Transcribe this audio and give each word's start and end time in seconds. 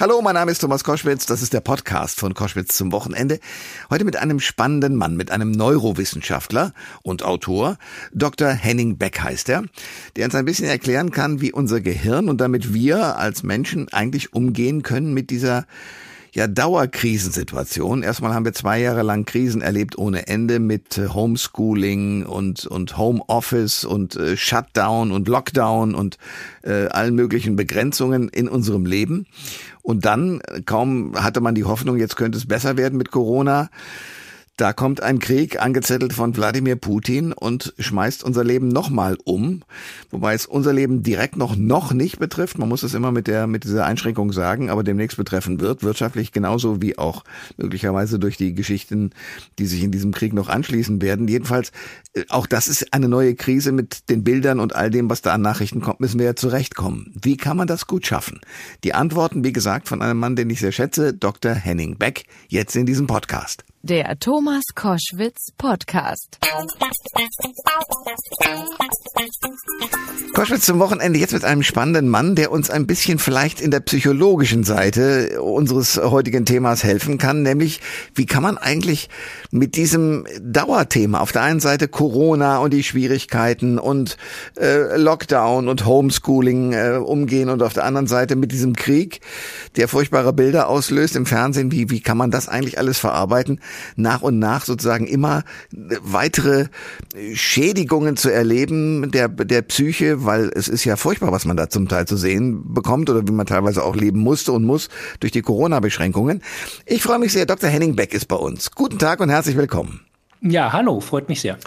Hallo, 0.00 0.22
mein 0.22 0.32
Name 0.32 0.50
ist 0.50 0.60
Thomas 0.60 0.82
Koschwitz. 0.82 1.26
Das 1.26 1.42
ist 1.42 1.52
der 1.52 1.60
Podcast 1.60 2.20
von 2.20 2.32
Koschwitz 2.32 2.74
zum 2.74 2.90
Wochenende. 2.90 3.38
Heute 3.90 4.06
mit 4.06 4.16
einem 4.16 4.40
spannenden 4.40 4.96
Mann, 4.96 5.14
mit 5.14 5.30
einem 5.30 5.50
Neurowissenschaftler 5.50 6.72
und 7.02 7.22
Autor. 7.22 7.76
Dr. 8.14 8.48
Henning 8.48 8.96
Beck 8.96 9.20
heißt 9.20 9.50
er, 9.50 9.64
der 10.16 10.24
uns 10.24 10.34
ein 10.34 10.46
bisschen 10.46 10.68
erklären 10.68 11.10
kann, 11.10 11.42
wie 11.42 11.52
unser 11.52 11.82
Gehirn 11.82 12.30
und 12.30 12.40
damit 12.40 12.72
wir 12.72 13.18
als 13.18 13.42
Menschen 13.42 13.92
eigentlich 13.92 14.32
umgehen 14.32 14.82
können 14.82 15.12
mit 15.12 15.28
dieser 15.28 15.66
ja, 16.32 16.46
Dauerkrisensituation. 16.46 18.02
Erstmal 18.02 18.34
haben 18.34 18.44
wir 18.44 18.52
zwei 18.52 18.80
Jahre 18.80 19.02
lang 19.02 19.24
Krisen 19.24 19.62
erlebt 19.62 19.98
ohne 19.98 20.28
Ende 20.28 20.60
mit 20.60 20.96
äh, 20.98 21.08
Homeschooling 21.08 22.24
und, 22.24 22.66
und 22.66 22.96
Homeoffice 22.96 23.84
und 23.84 24.16
äh, 24.16 24.36
Shutdown 24.36 25.10
und 25.10 25.28
Lockdown 25.28 25.94
und 25.94 26.18
äh, 26.62 26.86
allen 26.86 27.14
möglichen 27.14 27.56
Begrenzungen 27.56 28.28
in 28.28 28.48
unserem 28.48 28.86
Leben. 28.86 29.26
Und 29.82 30.04
dann, 30.04 30.40
äh, 30.40 30.62
kaum 30.62 31.14
hatte 31.16 31.40
man 31.40 31.54
die 31.54 31.64
Hoffnung, 31.64 31.96
jetzt 31.96 32.16
könnte 32.16 32.38
es 32.38 32.46
besser 32.46 32.76
werden 32.76 32.98
mit 32.98 33.10
Corona, 33.10 33.70
da 34.60 34.74
kommt 34.74 35.02
ein 35.02 35.20
Krieg 35.20 35.62
angezettelt 35.62 36.12
von 36.12 36.36
Wladimir 36.36 36.76
Putin 36.76 37.32
und 37.32 37.72
schmeißt 37.78 38.22
unser 38.22 38.44
Leben 38.44 38.68
nochmal 38.68 39.16
um, 39.24 39.62
wobei 40.10 40.34
es 40.34 40.44
unser 40.44 40.74
Leben 40.74 41.02
direkt 41.02 41.36
noch 41.36 41.56
noch 41.56 41.94
nicht 41.94 42.18
betrifft. 42.18 42.58
Man 42.58 42.68
muss 42.68 42.82
es 42.82 42.92
immer 42.92 43.10
mit 43.10 43.26
der 43.26 43.46
mit 43.46 43.64
dieser 43.64 43.86
Einschränkung 43.86 44.32
sagen, 44.32 44.68
aber 44.68 44.84
demnächst 44.84 45.16
betreffen 45.16 45.60
wird 45.60 45.82
wirtschaftlich 45.82 46.32
genauso 46.32 46.82
wie 46.82 46.98
auch 46.98 47.24
möglicherweise 47.56 48.18
durch 48.18 48.36
die 48.36 48.54
Geschichten, 48.54 49.12
die 49.58 49.64
sich 49.64 49.82
in 49.82 49.92
diesem 49.92 50.12
Krieg 50.12 50.34
noch 50.34 50.50
anschließen 50.50 51.00
werden. 51.00 51.26
Jedenfalls 51.26 51.72
äh, 52.12 52.24
auch 52.28 52.46
das 52.46 52.68
ist 52.68 52.92
eine 52.92 53.08
neue 53.08 53.34
Krise 53.34 53.72
mit 53.72 54.10
den 54.10 54.24
Bildern 54.24 54.60
und 54.60 54.76
all 54.76 54.90
dem, 54.90 55.08
was 55.08 55.22
da 55.22 55.32
an 55.32 55.40
Nachrichten 55.40 55.80
kommt, 55.80 56.00
müssen 56.00 56.18
wir 56.18 56.26
ja 56.26 56.36
zurechtkommen. 56.36 57.14
Wie 57.22 57.38
kann 57.38 57.56
man 57.56 57.66
das 57.66 57.86
gut 57.86 58.06
schaffen? 58.06 58.40
Die 58.84 58.92
Antworten, 58.92 59.42
wie 59.42 59.54
gesagt, 59.54 59.88
von 59.88 60.02
einem 60.02 60.18
Mann, 60.18 60.36
den 60.36 60.50
ich 60.50 60.60
sehr 60.60 60.72
schätze, 60.72 61.14
Dr. 61.14 61.54
Henning 61.54 61.96
Beck, 61.96 62.24
jetzt 62.48 62.76
in 62.76 62.84
diesem 62.84 63.06
Podcast. 63.06 63.64
Der 63.82 64.18
Thomas 64.18 64.62
Koschwitz 64.74 65.52
Podcast. 65.56 66.38
Koschwitz 70.34 70.66
zum 70.66 70.78
Wochenende 70.80 71.18
jetzt 71.18 71.32
mit 71.32 71.44
einem 71.44 71.62
spannenden 71.62 72.10
Mann, 72.10 72.34
der 72.34 72.52
uns 72.52 72.68
ein 72.68 72.86
bisschen 72.86 73.18
vielleicht 73.18 73.58
in 73.58 73.70
der 73.70 73.80
psychologischen 73.80 74.64
Seite 74.64 75.40
unseres 75.40 75.96
heutigen 75.96 76.44
Themas 76.44 76.84
helfen 76.84 77.16
kann, 77.16 77.42
nämlich 77.42 77.80
wie 78.14 78.26
kann 78.26 78.42
man 78.42 78.58
eigentlich 78.58 79.08
mit 79.50 79.76
diesem 79.76 80.26
Dauerthema 80.40 81.20
auf 81.20 81.32
der 81.32 81.42
einen 81.42 81.60
Seite 81.60 81.88
Corona 81.88 82.58
und 82.58 82.72
die 82.72 82.82
Schwierigkeiten 82.82 83.78
und 83.78 84.16
äh, 84.58 84.96
Lockdown 84.96 85.68
und 85.68 85.86
Homeschooling 85.86 86.72
äh, 86.72 87.00
umgehen 87.02 87.48
und 87.48 87.62
auf 87.62 87.72
der 87.72 87.84
anderen 87.84 88.06
Seite 88.06 88.36
mit 88.36 88.52
diesem 88.52 88.76
Krieg, 88.76 89.20
der 89.76 89.88
furchtbare 89.88 90.32
Bilder 90.32 90.68
auslöst 90.68 91.16
im 91.16 91.26
Fernsehen, 91.26 91.72
wie, 91.72 91.90
wie 91.90 92.00
kann 92.00 92.16
man 92.16 92.30
das 92.30 92.48
eigentlich 92.48 92.78
alles 92.78 92.98
verarbeiten? 92.98 93.60
nach 93.96 94.22
und 94.22 94.38
nach 94.38 94.64
sozusagen 94.64 95.06
immer 95.06 95.44
weitere 95.72 96.66
Schädigungen 97.34 98.16
zu 98.16 98.32
erleben 98.32 99.10
der, 99.10 99.28
der 99.28 99.62
Psyche, 99.62 100.24
weil 100.24 100.50
es 100.54 100.68
ist 100.68 100.84
ja 100.84 100.96
furchtbar, 100.96 101.32
was 101.32 101.44
man 101.44 101.56
da 101.56 101.68
zum 101.68 101.88
Teil 101.88 102.06
zu 102.06 102.16
sehen 102.16 102.72
bekommt 102.72 103.10
oder 103.10 103.26
wie 103.26 103.32
man 103.32 103.46
teilweise 103.46 103.84
auch 103.84 103.96
leben 103.96 104.20
musste 104.20 104.52
und 104.52 104.64
muss 104.64 104.88
durch 105.20 105.32
die 105.32 105.42
Corona-Beschränkungen. 105.42 106.42
Ich 106.86 107.02
freue 107.02 107.18
mich 107.18 107.32
sehr, 107.32 107.46
Dr. 107.46 107.68
Henning 107.68 107.96
Beck 107.96 108.14
ist 108.14 108.26
bei 108.26 108.36
uns. 108.36 108.70
Guten 108.72 108.98
Tag 108.98 109.20
und 109.20 109.28
herzlich 109.28 109.39
willkommen. 109.46 110.00
Ja, 110.42 110.72
hallo, 110.72 111.00
freut 111.00 111.28
mich 111.28 111.40
sehr. 111.40 111.58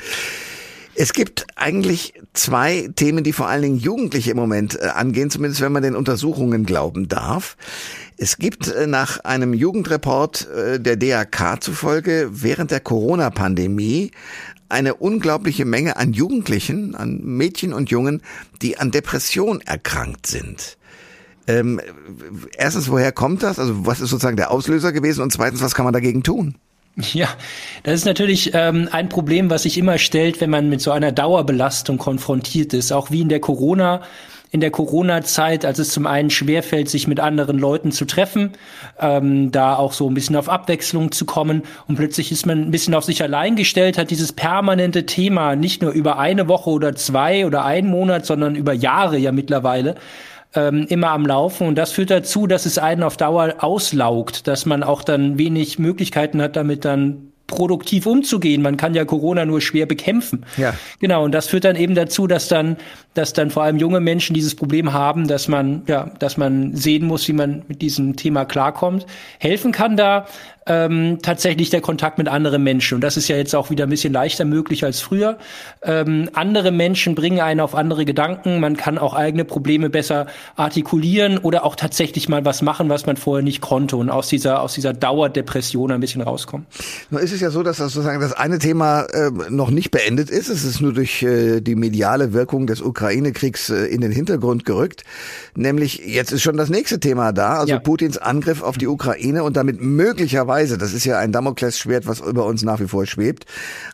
Es 0.95 1.13
gibt 1.13 1.47
eigentlich 1.55 2.13
zwei 2.33 2.89
Themen, 2.95 3.23
die 3.23 3.33
vor 3.33 3.47
allen 3.47 3.63
Dingen 3.63 3.77
Jugendliche 3.77 4.31
im 4.31 4.37
Moment 4.37 4.79
äh, 4.79 4.85
angehen, 4.87 5.31
zumindest 5.31 5.61
wenn 5.61 5.71
man 5.71 5.81
den 5.81 5.95
Untersuchungen 5.95 6.65
glauben 6.65 7.07
darf. 7.07 7.57
Es 8.17 8.37
gibt 8.37 8.67
äh, 8.67 8.85
nach 8.85 9.19
einem 9.21 9.53
Jugendreport 9.53 10.47
äh, 10.49 10.79
der 10.79 10.97
DAK 10.97 11.63
zufolge 11.63 12.29
während 12.31 12.69
der 12.69 12.79
Corona-Pandemie 12.79 14.11
eine 14.69 14.95
unglaubliche 14.95 15.65
Menge 15.65 15.97
an 15.97 16.13
Jugendlichen, 16.13 16.95
an 16.95 17.21
Mädchen 17.23 17.73
und 17.73 17.89
Jungen, 17.89 18.21
die 18.61 18.77
an 18.77 18.91
Depression 18.91 19.61
erkrankt 19.61 20.27
sind. 20.27 20.77
Ähm, 21.47 21.81
erstens, 22.55 22.89
woher 22.89 23.11
kommt 23.11 23.43
das? 23.43 23.59
Also 23.59 23.85
was 23.85 23.99
ist 23.99 24.09
sozusagen 24.09 24.37
der 24.37 24.51
Auslöser 24.51 24.91
gewesen? 24.91 25.21
Und 25.21 25.33
zweitens, 25.33 25.61
was 25.61 25.75
kann 25.75 25.85
man 25.85 25.93
dagegen 25.93 26.23
tun? 26.23 26.55
Ja, 27.13 27.27
das 27.83 27.95
ist 27.95 28.05
natürlich 28.05 28.51
ähm, 28.53 28.87
ein 28.91 29.09
Problem, 29.09 29.49
was 29.49 29.63
sich 29.63 29.77
immer 29.77 29.97
stellt, 29.97 30.41
wenn 30.41 30.49
man 30.49 30.69
mit 30.69 30.81
so 30.81 30.91
einer 30.91 31.11
Dauerbelastung 31.11 31.97
konfrontiert 31.97 32.73
ist. 32.73 32.91
Auch 32.91 33.09
wie 33.09 33.21
in 33.21 33.29
der 33.29 33.39
Corona 33.39 34.01
in 34.53 34.61
der 34.61 34.69
Corona-Zeit, 34.69 35.65
als 35.65 35.79
es 35.79 35.89
zum 35.89 36.05
einen 36.05 36.29
schwerfällt, 36.29 36.87
sich 36.87 37.07
mit 37.07 37.19
anderen 37.19 37.57
Leuten 37.57 37.91
zu 37.91 38.05
treffen, 38.05 38.51
ähm, 38.99 39.51
da 39.51 39.75
auch 39.75 39.93
so 39.93 40.07
ein 40.07 40.13
bisschen 40.13 40.35
auf 40.35 40.47
Abwechslung 40.47 41.11
zu 41.11 41.25
kommen 41.25 41.63
und 41.87 41.95
plötzlich 41.95 42.31
ist 42.31 42.45
man 42.45 42.61
ein 42.61 42.69
bisschen 42.69 42.93
auf 42.93 43.03
sich 43.03 43.23
allein 43.23 43.55
gestellt, 43.55 43.97
hat 43.97 44.11
dieses 44.11 44.31
permanente 44.31 45.07
Thema 45.07 45.55
nicht 45.55 45.81
nur 45.81 45.91
über 45.91 46.19
eine 46.19 46.47
Woche 46.47 46.69
oder 46.69 46.95
zwei 46.95 47.47
oder 47.47 47.65
einen 47.65 47.89
Monat, 47.89 48.27
sondern 48.27 48.53
über 48.53 48.73
Jahre 48.73 49.17
ja 49.17 49.31
mittlerweile 49.31 49.95
ähm, 50.55 50.85
immer 50.89 51.09
am 51.09 51.25
Laufen 51.25 51.67
und 51.67 51.75
das 51.75 51.91
führt 51.91 52.11
dazu, 52.11 52.47
dass 52.47 52.65
es 52.65 52.77
einen 52.77 53.03
auf 53.03 53.17
Dauer 53.17 53.55
auslaugt, 53.59 54.47
dass 54.47 54.65
man 54.65 54.83
auch 54.83 55.03
dann 55.03 55.37
wenig 55.37 55.79
Möglichkeiten 55.79 56.41
hat, 56.41 56.55
damit 56.55 56.85
dann 56.85 57.33
produktiv 57.47 58.05
umzugehen. 58.05 58.61
Man 58.61 58.77
kann 58.77 58.93
ja 58.93 59.05
Corona 59.05 59.45
nur 59.45 59.61
schwer 59.61 59.85
bekämpfen. 59.85 60.45
Ja. 60.57 60.73
Genau. 60.99 61.23
Und 61.23 61.33
das 61.33 61.47
führt 61.47 61.65
dann 61.65 61.75
eben 61.75 61.93
dazu, 61.93 62.25
dass 62.25 62.47
dann, 62.47 62.77
dass 63.13 63.33
dann 63.33 63.51
vor 63.51 63.63
allem 63.63 63.77
junge 63.77 63.99
Menschen 63.99 64.33
dieses 64.33 64.55
Problem 64.55 64.93
haben, 64.93 65.27
dass 65.27 65.47
man, 65.47 65.83
ja, 65.87 66.11
dass 66.19 66.37
man 66.37 66.75
sehen 66.75 67.05
muss, 67.05 67.27
wie 67.27 67.33
man 67.33 67.63
mit 67.67 67.81
diesem 67.81 68.15
Thema 68.15 68.45
klarkommt. 68.45 69.05
Helfen 69.39 69.71
kann 69.71 69.97
da 69.97 70.25
ähm, 70.65 71.19
tatsächlich 71.21 71.69
der 71.69 71.81
Kontakt 71.81 72.17
mit 72.17 72.27
anderen 72.27 72.63
Menschen. 72.63 72.95
Und 72.95 73.01
das 73.01 73.17
ist 73.17 73.27
ja 73.27 73.35
jetzt 73.35 73.55
auch 73.55 73.69
wieder 73.69 73.85
ein 73.85 73.89
bisschen 73.89 74.13
leichter 74.13 74.45
möglich 74.45 74.83
als 74.83 75.01
früher. 75.01 75.37
Ähm, 75.81 76.29
andere 76.33 76.71
Menschen 76.71 77.15
bringen 77.15 77.41
einen 77.41 77.59
auf 77.59 77.75
andere 77.75 78.05
Gedanken. 78.05 78.59
Man 78.59 78.77
kann 78.77 78.97
auch 78.97 79.13
eigene 79.13 79.45
Probleme 79.45 79.89
besser 79.89 80.27
artikulieren 80.55 81.37
oder 81.37 81.65
auch 81.65 81.75
tatsächlich 81.75 82.29
mal 82.29 82.45
was 82.45 82.61
machen, 82.61 82.89
was 82.89 83.05
man 83.05 83.17
vorher 83.17 83.43
nicht 83.43 83.61
konnte 83.61 83.97
und 83.97 84.09
aus 84.09 84.29
dieser, 84.29 84.61
aus 84.61 84.73
dieser 84.73 84.93
Dauerdepression 84.93 85.91
ein 85.91 85.99
bisschen 85.99 86.21
rauskommen. 86.21 86.65
Nun 87.09 87.21
ist 87.21 87.33
es 87.33 87.41
ja 87.41 87.49
so, 87.49 87.63
dass 87.63 87.77
das 87.77 87.93
sozusagen 87.93 88.21
das 88.21 88.33
eine 88.33 88.59
Thema 88.59 89.01
äh, 89.01 89.31
noch 89.49 89.69
nicht 89.69 89.91
beendet 89.91 90.29
ist. 90.29 90.49
Es 90.49 90.63
ist 90.63 90.79
nur 90.81 90.93
durch 90.93 91.23
äh, 91.23 91.61
die 91.61 91.75
mediale 91.75 92.33
Wirkung 92.33 92.67
des 92.67 92.81
Ukraine-Kriegs 92.81 93.69
äh, 93.69 93.85
in 93.85 94.01
den 94.01 94.11
Hintergrund 94.11 94.65
gerückt. 94.65 95.03
Nämlich 95.55 96.01
jetzt 96.05 96.31
ist 96.31 96.41
schon 96.41 96.57
das 96.57 96.69
nächste 96.69 96.99
Thema 96.99 97.33
da, 97.33 97.59
also 97.59 97.73
ja. 97.73 97.79
Putins 97.79 98.17
Angriff 98.17 98.61
auf 98.61 98.77
die 98.77 98.87
Ukraine 98.87 99.43
und 99.43 99.57
damit 99.57 99.81
möglicherweise 99.81 100.52
Weise, 100.53 100.77
das 100.77 100.93
ist 100.93 101.03
ja 101.03 101.17
ein 101.17 101.31
Damoklesschwert, 101.31 102.05
was 102.05 102.19
über 102.19 102.45
uns 102.45 102.61
nach 102.61 102.79
wie 102.79 102.87
vor 102.87 103.07
schwebt, 103.07 103.45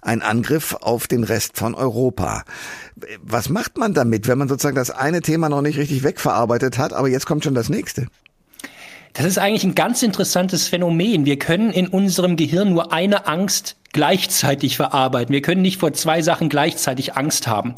ein 0.01 0.21
Angriff 0.21 0.75
auf 0.81 1.07
den 1.07 1.23
Rest 1.23 1.55
von 1.55 1.73
Europa. 1.73 2.43
Was 3.23 3.47
macht 3.47 3.77
man 3.77 3.93
damit, 3.93 4.27
wenn 4.27 4.37
man 4.37 4.49
sozusagen 4.49 4.75
das 4.75 4.91
eine 4.91 5.21
Thema 5.21 5.47
noch 5.47 5.61
nicht 5.61 5.77
richtig 5.77 6.03
wegverarbeitet 6.03 6.77
hat, 6.77 6.91
aber 6.91 7.07
jetzt 7.07 7.25
kommt 7.25 7.45
schon 7.45 7.55
das 7.55 7.69
nächste? 7.69 8.07
Das 9.13 9.25
ist 9.25 9.37
eigentlich 9.37 9.63
ein 9.63 9.73
ganz 9.73 10.03
interessantes 10.03 10.67
Phänomen. 10.67 11.25
Wir 11.25 11.39
können 11.39 11.71
in 11.71 11.87
unserem 11.87 12.35
Gehirn 12.35 12.73
nur 12.73 12.91
eine 12.91 13.25
Angst 13.25 13.77
gleichzeitig 13.91 14.75
verarbeiten. 14.75 15.33
Wir 15.33 15.41
können 15.41 15.63
nicht 15.63 15.79
vor 15.79 15.93
zwei 15.93 16.21
Sachen 16.21 16.47
gleichzeitig 16.47 17.15
Angst 17.15 17.47
haben. 17.47 17.73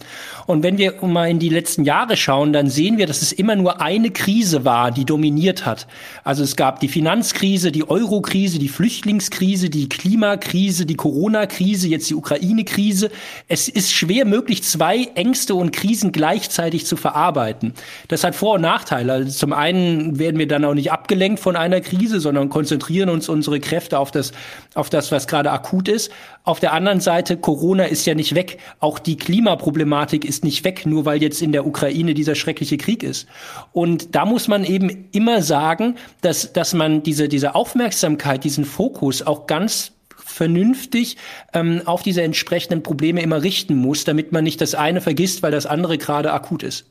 Und 0.46 0.62
wenn 0.62 0.78
wir 0.78 0.96
mal 1.06 1.30
in 1.30 1.40
die 1.40 1.48
letzten 1.48 1.86
Jahre 1.86 2.18
schauen, 2.18 2.52
dann 2.52 2.70
sehen 2.70 2.98
wir, 2.98 3.08
dass 3.08 3.22
es 3.22 3.32
immer 3.32 3.56
nur 3.56 3.82
eine 3.82 4.12
Krise 4.12 4.66
war, 4.66 4.92
die 4.92 5.06
dominiert 5.06 5.66
hat. 5.66 5.88
Also 6.26 6.44
es 6.44 6.58
gab 6.58 6.82
die 6.82 6.90
Finanzkrise, 6.90 7.72
die 7.72 7.90
Eurokrise, 7.90 8.60
die 8.60 8.68
Flüchtlingskrise, 8.68 9.70
die 9.70 9.88
Klimakrise, 9.88 10.86
die 10.86 10.96
Corona-Krise, 10.96 11.88
jetzt 11.88 12.10
die 12.10 12.16
Ukraine-Krise. 12.16 13.10
Es 13.48 13.70
ist 13.70 13.94
schwer 13.94 14.26
möglich, 14.26 14.64
zwei 14.64 15.10
Ängste 15.16 15.56
und 15.56 15.72
Krisen 15.72 16.12
gleichzeitig 16.12 16.86
zu 16.86 16.98
verarbeiten. 16.98 17.74
Das 18.10 18.26
hat 18.26 18.36
Vor- 18.36 18.56
und 18.56 18.62
Nachteile. 18.62 19.14
Also 19.14 19.32
zum 19.32 19.54
einen 19.54 20.20
werden 20.20 20.38
wir 20.40 20.48
dann 20.48 20.66
auch 20.66 20.74
nicht 20.74 20.92
abgelenkt 20.92 21.40
von 21.40 21.56
einer 21.56 21.80
Krise, 21.80 22.20
sondern 22.20 22.50
konzentrieren 22.50 23.08
uns 23.08 23.30
unsere 23.30 23.62
Kräfte 23.62 23.98
auf 23.98 24.12
das, 24.12 24.34
auf 24.74 24.90
das, 24.90 25.14
was 25.14 25.28
gerade 25.28 25.52
akut 25.52 25.88
ist 25.88 26.01
ist. 26.02 26.12
Auf 26.44 26.60
der 26.60 26.74
anderen 26.74 27.02
Seite, 27.02 27.38
Corona 27.38 27.86
ist 27.86 28.06
ja 28.06 28.16
nicht 28.16 28.34
weg. 28.34 28.58
Auch 28.80 28.98
die 28.98 29.18
Klimaproblematik 29.18 30.26
ist 30.26 30.44
nicht 30.44 30.64
weg, 30.64 30.86
nur 30.86 31.06
weil 31.06 31.22
jetzt 31.22 31.42
in 31.42 31.52
der 31.52 31.68
Ukraine 31.68 32.14
dieser 32.14 32.36
schreckliche 32.36 32.78
Krieg 32.78 33.04
ist. 33.04 33.28
Und 33.74 34.16
da 34.16 34.26
muss 34.26 34.48
man 34.48 34.64
eben 34.64 35.10
immer 35.12 35.44
sagen, 35.44 35.96
dass, 36.22 36.54
dass 36.54 36.74
man 36.74 37.04
diese, 37.04 37.28
diese 37.28 37.54
Aufmerksamkeit, 37.54 38.44
diesen 38.44 38.66
Fokus 38.66 39.22
auch 39.22 39.46
ganz 39.46 39.92
vernünftig 40.32 41.18
ähm, 41.54 41.82
auf 41.86 42.04
diese 42.04 42.22
entsprechenden 42.22 42.84
Probleme 42.84 43.22
immer 43.22 43.44
richten 43.44 43.76
muss, 43.76 44.04
damit 44.04 44.32
man 44.32 44.44
nicht 44.44 44.62
das 44.62 44.76
eine 44.76 45.02
vergisst, 45.02 45.44
weil 45.44 45.52
das 45.52 45.66
andere 45.66 45.98
gerade 45.98 46.32
akut 46.32 46.64
ist. 46.64 46.86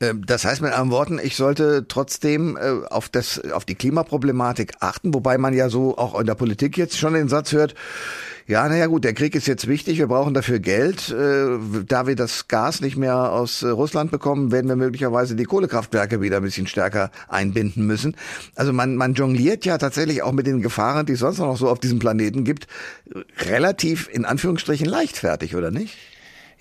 Ähm, 0.00 0.24
das 0.26 0.44
heißt 0.44 0.62
mit 0.62 0.72
anderen 0.72 0.90
Worten, 0.90 1.20
ich 1.22 1.36
sollte 1.36 1.86
trotzdem 1.88 2.56
äh, 2.56 2.86
auf 2.88 3.08
das 3.08 3.40
auf 3.52 3.64
die 3.64 3.74
Klimaproblematik 3.74 4.74
achten, 4.80 5.14
wobei 5.14 5.38
man 5.38 5.54
ja 5.54 5.68
so 5.68 5.96
auch 5.96 6.18
in 6.18 6.26
der 6.26 6.34
Politik 6.34 6.76
jetzt 6.76 6.98
schon 6.98 7.14
den 7.14 7.28
Satz 7.28 7.52
hört, 7.52 7.74
Ja, 8.46 8.68
naja 8.68 8.86
gut, 8.86 9.04
der 9.04 9.14
Krieg 9.14 9.34
ist 9.34 9.46
jetzt 9.46 9.68
wichtig, 9.68 9.98
wir 9.98 10.08
brauchen 10.08 10.34
dafür 10.34 10.58
Geld. 10.58 11.10
Äh, 11.10 11.84
da 11.86 12.06
wir 12.06 12.16
das 12.16 12.48
Gas 12.48 12.80
nicht 12.80 12.96
mehr 12.96 13.32
aus 13.32 13.62
äh, 13.62 13.68
Russland 13.68 14.10
bekommen, 14.10 14.50
werden 14.50 14.68
wir 14.68 14.76
möglicherweise 14.76 15.36
die 15.36 15.44
Kohlekraftwerke 15.44 16.20
wieder 16.20 16.38
ein 16.38 16.42
bisschen 16.42 16.66
stärker 16.66 17.10
einbinden 17.28 17.86
müssen. 17.86 18.16
Also 18.56 18.72
man, 18.72 18.96
man 18.96 19.14
jongliert 19.14 19.64
ja 19.64 19.78
tatsächlich 19.78 20.22
auch 20.22 20.32
mit 20.32 20.46
den 20.46 20.60
Gefahren, 20.60 21.06
die 21.06 21.12
es 21.12 21.20
sonst 21.20 21.38
noch 21.38 21.56
so 21.56 21.68
auf 21.68 21.78
diesem 21.78 22.00
Planeten 22.00 22.44
gibt, 22.44 22.66
relativ 23.46 24.08
in 24.12 24.24
Anführungsstrichen 24.24 24.86
leichtfertig, 24.86 25.54
oder 25.54 25.70
nicht? 25.70 25.96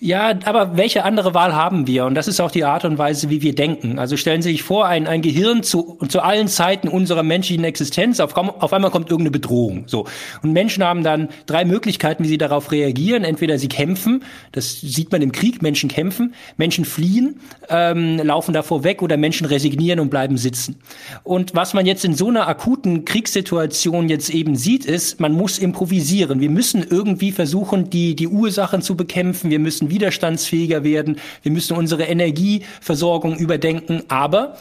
Ja, 0.04 0.34
aber 0.46 0.78
welche 0.78 1.04
andere 1.04 1.36
Wahl 1.36 1.54
haben 1.54 1.86
wir? 1.86 2.06
Und 2.06 2.16
das 2.16 2.28
ist 2.28 2.40
auch 2.40 2.50
die 2.50 2.64
Art 2.64 2.86
und 2.86 2.98
Weise, 2.98 3.30
wie 3.30 3.44
wir 3.44 3.54
denken. 3.54 4.00
Also 4.00 4.18
stellen 4.18 4.42
Sie 4.42 4.50
sich 4.50 4.64
vor, 4.64 4.88
ein, 4.88 5.06
ein 5.06 5.22
Gehirn 5.22 5.62
zu, 5.62 6.00
zu 6.10 6.22
allen 6.22 6.48
Zeiten 6.48 6.88
unserer 6.88 7.22
menschlichen 7.22 7.64
Existenz, 7.64 8.20
auf, 8.20 8.36
auf 8.36 8.74
einmal 8.74 8.90
kommt 8.90 9.12
irgendeine 9.12 9.30
Bedrohung. 9.30 9.84
So. 9.86 10.08
Und 10.42 10.54
Menschen 10.54 10.84
haben 10.84 11.04
dann 11.04 11.30
drei 11.46 11.66
Möglichkeiten, 11.66 12.24
wie 12.24 12.30
sie 12.30 12.40
darauf 12.40 12.72
reagieren. 12.72 13.24
Entweder 13.24 13.60
sie 13.60 13.68
kämpfen, 13.68 14.24
das 14.54 14.82
sieht 14.82 15.12
man 15.12 15.22
im 15.22 15.32
Krieg, 15.32 15.62
Menschen 15.62 15.88
kämpfen, 15.88 16.34
Menschen 16.58 16.84
fliehen, 16.84 17.40
ähm, 17.70 18.18
laufen 18.24 18.54
davor 18.54 18.84
weg 18.84 19.04
oder 19.04 19.18
Menschen 19.18 19.46
resignieren 19.46 20.00
und 20.00 20.10
bleiben 20.10 20.38
sitzen. 20.38 20.78
Und 21.22 21.54
was 21.54 21.76
man 21.76 21.86
jetzt 21.86 22.06
in 22.06 22.16
so 22.16 22.30
einer 22.30 22.48
akuten 22.48 23.06
Kriegssituation 23.06 24.10
jetzt 24.10 24.32
eben 24.32 24.56
sieht, 24.56 24.84
ist, 24.86 25.20
man 25.20 25.34
muss 25.34 25.60
improvisieren. 25.60 26.40
Wir 26.40 26.50
müssen 26.50 26.84
irgendwie 26.90 27.32
versuchen, 27.32 27.92
die, 27.92 28.16
die 28.16 28.28
Ursachen 28.28 28.82
zu 28.82 28.98
bekämpfen. 28.98 29.52
Wir 29.52 29.60
müssen 29.60 29.91
widerstandsfähiger 29.92 30.84
werden, 30.84 31.20
wir 31.44 31.52
müssen 31.52 31.78
unsere 31.78 32.06
Energieversorgung 32.06 33.38
überdenken, 33.38 34.02
aber 34.08 34.58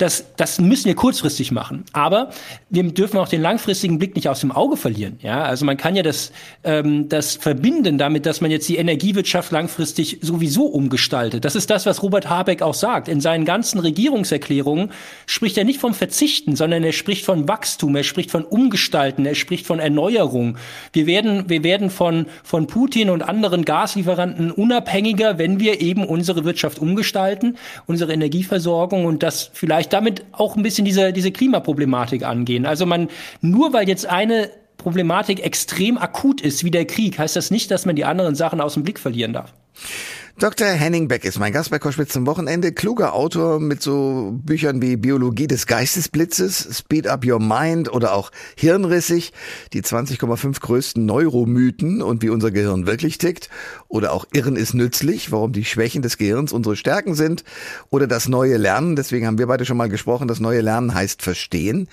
das, 0.00 0.24
das 0.36 0.60
müssen 0.60 0.86
wir 0.86 0.94
kurzfristig 0.94 1.52
machen. 1.52 1.84
Aber 1.92 2.30
wir 2.70 2.82
dürfen 2.84 3.18
auch 3.18 3.28
den 3.28 3.42
langfristigen 3.42 3.98
Blick 3.98 4.16
nicht 4.16 4.28
aus 4.28 4.40
dem 4.40 4.50
Auge 4.50 4.76
verlieren. 4.76 5.18
Ja, 5.20 5.42
also 5.42 5.64
man 5.64 5.76
kann 5.76 5.94
ja 5.94 6.02
das, 6.02 6.32
ähm, 6.64 7.08
das 7.08 7.36
verbinden 7.36 7.98
damit, 7.98 8.24
dass 8.24 8.40
man 8.40 8.50
jetzt 8.50 8.68
die 8.68 8.76
Energiewirtschaft 8.76 9.52
langfristig 9.52 10.18
sowieso 10.22 10.64
umgestaltet. 10.66 11.44
Das 11.44 11.54
ist 11.54 11.68
das, 11.70 11.84
was 11.84 12.02
Robert 12.02 12.30
Habeck 12.30 12.62
auch 12.62 12.74
sagt. 12.74 13.08
In 13.08 13.20
seinen 13.20 13.44
ganzen 13.44 13.78
Regierungserklärungen 13.78 14.90
spricht 15.26 15.58
er 15.58 15.64
nicht 15.64 15.80
vom 15.80 15.92
Verzichten, 15.92 16.56
sondern 16.56 16.82
er 16.82 16.92
spricht 16.92 17.24
von 17.24 17.46
Wachstum, 17.46 17.94
er 17.94 18.04
spricht 18.04 18.30
von 18.30 18.44
Umgestalten, 18.44 19.26
er 19.26 19.34
spricht 19.34 19.66
von 19.66 19.80
Erneuerung. 19.80 20.56
Wir 20.92 21.06
werden, 21.06 21.48
wir 21.48 21.62
werden 21.62 21.90
von, 21.90 22.26
von 22.42 22.66
Putin 22.66 23.10
und 23.10 23.22
anderen 23.22 23.64
Gaslieferanten 23.64 24.50
unabhängiger, 24.50 25.38
wenn 25.38 25.60
wir 25.60 25.80
eben 25.80 26.04
unsere 26.06 26.44
Wirtschaft 26.44 26.78
umgestalten, 26.78 27.56
unsere 27.86 28.12
Energieversorgung 28.14 29.04
und 29.04 29.22
das 29.22 29.50
vielleicht 29.52 29.89
damit 29.92 30.24
auch 30.32 30.56
ein 30.56 30.62
bisschen 30.62 30.84
diese, 30.84 31.12
diese 31.12 31.30
Klimaproblematik 31.30 32.24
angehen. 32.24 32.66
Also 32.66 32.86
man, 32.86 33.08
nur 33.40 33.72
weil 33.72 33.88
jetzt 33.88 34.06
eine 34.06 34.50
Problematik 34.76 35.44
extrem 35.44 35.98
akut 35.98 36.40
ist, 36.40 36.64
wie 36.64 36.70
der 36.70 36.86
Krieg, 36.86 37.18
heißt 37.18 37.36
das 37.36 37.50
nicht, 37.50 37.70
dass 37.70 37.84
man 37.86 37.96
die 37.96 38.04
anderen 38.04 38.34
Sachen 38.34 38.60
aus 38.60 38.74
dem 38.74 38.82
Blick 38.82 38.98
verlieren 38.98 39.32
darf. 39.32 39.52
Dr. 40.40 40.68
Henning 40.68 41.06
Beck 41.06 41.26
ist 41.26 41.38
mein 41.38 41.52
Gast 41.52 41.70
bei 41.70 41.78
Koschwitz 41.78 42.14
zum 42.14 42.24
Wochenende. 42.24 42.72
Kluger 42.72 43.12
Autor 43.12 43.60
mit 43.60 43.82
so 43.82 44.40
Büchern 44.42 44.80
wie 44.80 44.96
Biologie 44.96 45.46
des 45.46 45.66
Geistesblitzes, 45.66 46.78
Speed 46.78 47.08
Up 47.08 47.26
Your 47.26 47.40
Mind 47.40 47.92
oder 47.92 48.14
auch 48.14 48.30
Hirnrissig, 48.56 49.34
die 49.74 49.82
20,5 49.82 50.58
größten 50.58 51.04
Neuromythen 51.04 52.00
und 52.00 52.22
wie 52.22 52.30
unser 52.30 52.50
Gehirn 52.52 52.86
wirklich 52.86 53.18
tickt. 53.18 53.50
Oder 53.88 54.14
auch 54.14 54.24
Irren 54.32 54.56
ist 54.56 54.72
nützlich, 54.72 55.30
warum 55.30 55.52
die 55.52 55.66
Schwächen 55.66 56.00
des 56.00 56.16
Gehirns 56.16 56.54
unsere 56.54 56.74
Stärken 56.74 57.14
sind. 57.14 57.44
Oder 57.90 58.06
das 58.06 58.26
neue 58.26 58.56
Lernen, 58.56 58.96
deswegen 58.96 59.26
haben 59.26 59.36
wir 59.36 59.46
beide 59.46 59.66
schon 59.66 59.76
mal 59.76 59.90
gesprochen, 59.90 60.26
das 60.26 60.40
neue 60.40 60.62
Lernen 60.62 60.94
heißt 60.94 61.20
verstehen. 61.20 61.86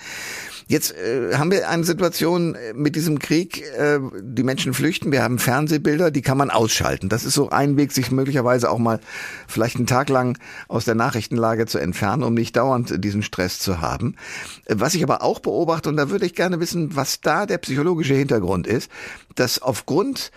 Jetzt 0.68 0.94
äh, 0.94 1.34
haben 1.34 1.50
wir 1.50 1.66
eine 1.70 1.82
Situation 1.82 2.54
äh, 2.54 2.74
mit 2.74 2.94
diesem 2.94 3.18
Krieg, 3.18 3.62
äh, 3.62 3.98
die 4.20 4.42
Menschen 4.42 4.74
flüchten, 4.74 5.10
wir 5.10 5.22
haben 5.22 5.38
Fernsehbilder, 5.38 6.10
die 6.10 6.20
kann 6.20 6.36
man 6.36 6.50
ausschalten. 6.50 7.08
Das 7.08 7.24
ist 7.24 7.32
so 7.32 7.48
ein 7.48 7.78
Weg, 7.78 7.90
sich 7.90 8.10
möglicherweise 8.10 8.70
auch 8.70 8.76
mal 8.76 9.00
vielleicht 9.46 9.76
einen 9.76 9.86
Tag 9.86 10.10
lang 10.10 10.38
aus 10.68 10.84
der 10.84 10.94
Nachrichtenlage 10.94 11.64
zu 11.64 11.78
entfernen, 11.78 12.22
um 12.22 12.34
nicht 12.34 12.54
dauernd 12.54 13.02
diesen 13.02 13.22
Stress 13.22 13.58
zu 13.58 13.80
haben. 13.80 14.16
Was 14.68 14.94
ich 14.94 15.02
aber 15.02 15.22
auch 15.22 15.38
beobachte, 15.38 15.88
und 15.88 15.96
da 15.96 16.10
würde 16.10 16.26
ich 16.26 16.34
gerne 16.34 16.60
wissen, 16.60 16.94
was 16.94 17.22
da 17.22 17.46
der 17.46 17.56
psychologische 17.56 18.14
Hintergrund 18.14 18.66
ist, 18.66 18.90
dass 19.36 19.62
aufgrund 19.62 20.32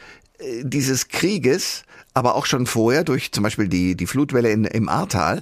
dieses 0.63 1.07
Krieges 1.07 1.83
aber 2.13 2.35
auch 2.35 2.45
schon 2.45 2.65
vorher 2.65 3.03
durch 3.03 3.31
zum 3.31 3.43
Beispiel 3.43 3.67
die, 3.67 3.95
die 3.95 4.07
Flutwelle 4.07 4.51
in, 4.51 4.65
im 4.65 4.89
Ahrtal 4.89 5.41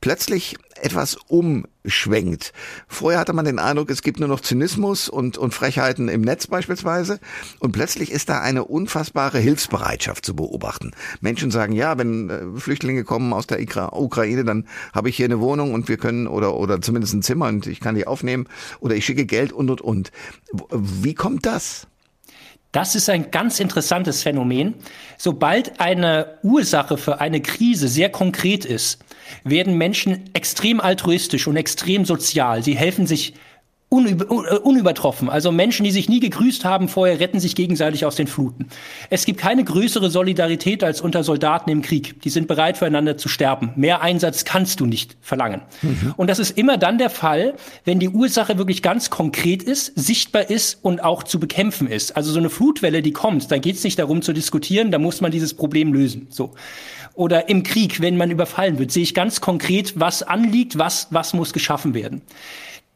plötzlich 0.00 0.56
etwas 0.80 1.16
umschwenkt. 1.28 2.52
Vorher 2.86 3.20
hatte 3.20 3.32
man 3.32 3.44
den 3.44 3.58
Eindruck, 3.58 3.90
es 3.90 4.02
gibt 4.02 4.20
nur 4.20 4.28
noch 4.28 4.40
Zynismus 4.40 5.08
und, 5.08 5.38
und 5.38 5.54
Frechheiten 5.54 6.08
im 6.08 6.20
Netz 6.20 6.46
beispielsweise. 6.46 7.18
Und 7.58 7.72
plötzlich 7.72 8.12
ist 8.12 8.28
da 8.28 8.40
eine 8.40 8.64
unfassbare 8.64 9.38
Hilfsbereitschaft 9.38 10.24
zu 10.24 10.34
beobachten. 10.34 10.92
Menschen 11.20 11.50
sagen, 11.50 11.72
ja, 11.72 11.98
wenn 11.98 12.30
äh, 12.30 12.60
Flüchtlinge 12.60 13.04
kommen 13.04 13.32
aus 13.32 13.46
der 13.46 13.60
Ukraine, 13.60 14.44
dann 14.44 14.66
habe 14.92 15.08
ich 15.08 15.16
hier 15.16 15.26
eine 15.26 15.40
Wohnung 15.40 15.74
und 15.74 15.88
wir 15.88 15.96
können, 15.96 16.26
oder, 16.26 16.54
oder 16.54 16.80
zumindest 16.80 17.14
ein 17.14 17.22
Zimmer 17.22 17.48
und 17.48 17.66
ich 17.66 17.80
kann 17.80 17.94
die 17.94 18.06
aufnehmen 18.06 18.48
oder 18.80 18.94
ich 18.94 19.04
schicke 19.04 19.26
Geld 19.26 19.52
und, 19.52 19.70
und, 19.70 19.80
und. 19.80 20.12
Wie 20.70 21.14
kommt 21.14 21.46
das? 21.46 21.86
Das 22.72 22.94
ist 22.94 23.08
ein 23.08 23.30
ganz 23.30 23.60
interessantes 23.60 24.22
Phänomen. 24.22 24.74
Sobald 25.16 25.80
eine 25.80 26.38
Ursache 26.42 26.98
für 26.98 27.20
eine 27.20 27.40
Krise 27.40 27.88
sehr 27.88 28.10
konkret 28.10 28.66
ist, 28.66 28.98
werden 29.42 29.78
Menschen 29.78 30.28
extrem 30.34 30.80
altruistisch 30.80 31.46
und 31.46 31.56
extrem 31.56 32.04
sozial. 32.04 32.62
Sie 32.62 32.76
helfen 32.76 33.06
sich 33.06 33.34
unüber, 33.88 34.26
äh, 34.26 34.58
unübertroffen. 34.58 35.30
Also 35.30 35.50
Menschen, 35.50 35.84
die 35.84 35.90
sich 35.90 36.08
nie 36.08 36.20
gegrüßt 36.20 36.64
haben 36.64 36.88
vorher, 36.88 37.20
retten 37.20 37.40
sich 37.40 37.54
gegenseitig 37.54 38.04
aus 38.04 38.16
den 38.16 38.26
Fluten. 38.26 38.66
Es 39.08 39.24
gibt 39.24 39.40
keine 39.40 39.64
größere 39.64 40.10
Solidarität 40.10 40.84
als 40.84 41.00
unter 41.00 41.24
Soldaten 41.24 41.70
im 41.70 41.80
Krieg. 41.80 42.20
Die 42.22 42.30
sind 42.30 42.48
bereit, 42.48 42.76
füreinander 42.76 43.16
zu 43.16 43.28
sterben. 43.28 43.72
Mehr 43.76 44.02
Einsatz 44.02 44.44
kannst 44.44 44.80
du 44.80 44.86
nicht 44.86 45.16
verlangen. 45.22 45.62
Mhm. 45.80 46.14
Und 46.16 46.28
das 46.28 46.38
ist 46.38 46.58
immer 46.58 46.76
dann 46.76 46.98
der 46.98 47.10
Fall, 47.10 47.54
wenn 47.84 47.98
die 47.98 48.10
Ursache 48.10 48.58
wirklich 48.58 48.82
ganz 48.82 49.08
konkret 49.08 49.62
ist, 49.62 49.92
sichtbar 49.98 50.50
ist 50.50 50.78
und 50.82 51.02
auch 51.02 51.22
zu 51.22 51.40
bekämpfen 51.40 51.88
ist. 51.88 52.16
Also 52.16 52.30
so 52.30 52.38
eine 52.38 52.50
Flutwelle, 52.50 53.00
die 53.00 53.12
kommt, 53.12 53.50
da 53.50 53.58
geht 53.58 53.76
es 53.76 53.84
nicht 53.84 53.98
darum 53.98 54.20
zu 54.20 54.34
diskutieren, 54.34 54.90
da 54.90 54.98
muss 54.98 55.22
man 55.22 55.32
dieses 55.32 55.54
Problem 55.54 55.94
lösen. 55.94 56.26
So. 56.28 56.52
Oder 57.14 57.48
im 57.48 57.62
Krieg, 57.62 58.00
wenn 58.00 58.16
man 58.16 58.30
überfallen 58.30 58.78
wird, 58.78 58.92
sehe 58.92 59.02
ich 59.02 59.14
ganz 59.14 59.40
konkret, 59.40 59.98
was 59.98 60.22
anliegt, 60.22 60.78
was, 60.78 61.08
was 61.10 61.32
muss 61.32 61.52
geschaffen 61.52 61.94
werden. 61.94 62.22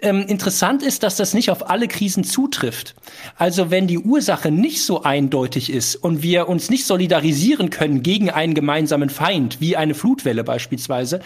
Ähm, 0.04 0.24
interessant 0.26 0.82
ist, 0.82 1.04
dass 1.04 1.14
das 1.14 1.32
nicht 1.32 1.48
auf 1.48 1.70
alle 1.70 1.86
Krisen 1.86 2.24
zutrifft. 2.24 2.96
Also 3.36 3.70
wenn 3.70 3.86
die 3.86 3.98
Ursache 3.98 4.50
nicht 4.50 4.82
so 4.82 5.04
eindeutig 5.04 5.72
ist 5.72 5.94
und 5.94 6.24
wir 6.24 6.48
uns 6.48 6.70
nicht 6.70 6.86
solidarisieren 6.86 7.70
können 7.70 8.02
gegen 8.02 8.28
einen 8.28 8.54
gemeinsamen 8.54 9.10
Feind, 9.10 9.60
wie 9.60 9.76
eine 9.76 9.94
Flutwelle 9.94 10.42
beispielsweise, 10.42 11.20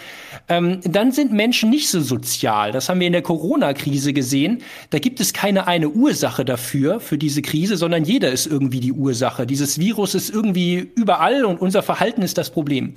ähm, 0.47 0.79
dann 0.83 1.11
sind 1.11 1.33
Menschen 1.33 1.71
nicht 1.71 1.89
so 1.89 2.01
sozial. 2.01 2.71
Das 2.71 2.87
haben 2.87 2.99
wir 2.99 3.07
in 3.07 3.13
der 3.13 3.23
Corona-Krise 3.23 4.13
gesehen. 4.13 4.59
Da 4.91 4.99
gibt 4.99 5.19
es 5.21 5.33
keine 5.33 5.65
eine 5.65 5.89
Ursache 5.89 6.45
dafür, 6.45 6.99
für 6.99 7.17
diese 7.17 7.41
Krise, 7.41 7.77
sondern 7.77 8.03
jeder 8.03 8.31
ist 8.31 8.45
irgendwie 8.45 8.79
die 8.79 8.93
Ursache. 8.93 9.47
Dieses 9.47 9.79
Virus 9.79 10.13
ist 10.13 10.29
irgendwie 10.29 10.91
überall 10.93 11.45
und 11.45 11.59
unser 11.59 11.81
Verhalten 11.81 12.21
ist 12.21 12.37
das 12.37 12.51
Problem. 12.51 12.93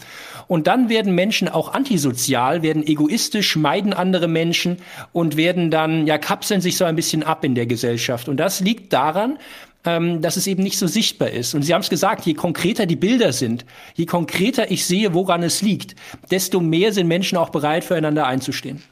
Und 0.46 0.66
dann 0.66 0.90
werden 0.90 1.14
Menschen 1.14 1.48
auch 1.48 1.72
antisozial, 1.72 2.62
werden 2.62 2.86
egoistisch, 2.86 3.56
meiden 3.56 3.94
andere 3.94 4.28
Menschen 4.28 4.76
und 5.12 5.38
werden 5.38 5.69
dann, 5.70 6.06
ja, 6.06 6.18
kapseln 6.18 6.60
sich 6.60 6.76
so 6.76 6.84
ein 6.84 6.96
bisschen 6.96 7.22
ab 7.22 7.44
in 7.44 7.54
der 7.54 7.66
Gesellschaft. 7.66 8.28
Und 8.28 8.38
das 8.38 8.60
liegt 8.60 8.92
daran, 8.92 9.38
ähm, 9.84 10.20
dass 10.20 10.36
es 10.36 10.46
eben 10.46 10.62
nicht 10.62 10.78
so 10.78 10.86
sichtbar 10.86 11.30
ist. 11.30 11.54
Und 11.54 11.62
Sie 11.62 11.72
haben 11.72 11.80
es 11.80 11.88
gesagt, 11.88 12.26
je 12.26 12.34
konkreter 12.34 12.86
die 12.86 12.96
Bilder 12.96 13.32
sind, 13.32 13.64
je 13.94 14.06
konkreter 14.06 14.70
ich 14.70 14.84
sehe, 14.84 15.14
woran 15.14 15.42
es 15.42 15.62
liegt, 15.62 15.94
desto 16.30 16.60
mehr 16.60 16.92
sind 16.92 17.08
Menschen 17.08 17.38
auch 17.38 17.50
bereit, 17.50 17.84
füreinander 17.84 18.26
einzustehen. 18.26 18.82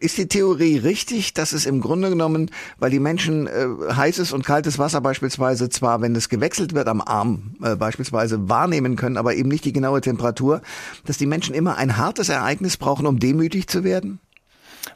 Ist 0.00 0.18
die 0.18 0.28
Theorie 0.28 0.76
richtig, 0.78 1.34
dass 1.34 1.52
es 1.52 1.66
im 1.66 1.80
Grunde 1.80 2.10
genommen, 2.10 2.50
weil 2.78 2.90
die 2.90 3.00
Menschen 3.00 3.46
äh, 3.46 3.66
heißes 3.92 4.32
und 4.32 4.44
kaltes 4.44 4.78
Wasser 4.78 5.00
beispielsweise 5.00 5.68
zwar, 5.68 6.00
wenn 6.00 6.14
es 6.14 6.28
gewechselt 6.28 6.74
wird 6.74 6.86
am 6.86 7.00
Arm 7.00 7.56
äh, 7.62 7.74
beispielsweise 7.74 8.48
wahrnehmen 8.48 8.96
können, 8.96 9.16
aber 9.16 9.34
eben 9.34 9.48
nicht 9.48 9.64
die 9.64 9.72
genaue 9.72 10.00
Temperatur, 10.00 10.60
dass 11.06 11.18
die 11.18 11.26
Menschen 11.26 11.54
immer 11.54 11.76
ein 11.76 11.96
hartes 11.96 12.28
Ereignis 12.28 12.76
brauchen, 12.76 13.06
um 13.06 13.18
demütig 13.18 13.66
zu 13.66 13.82
werden? 13.82 14.20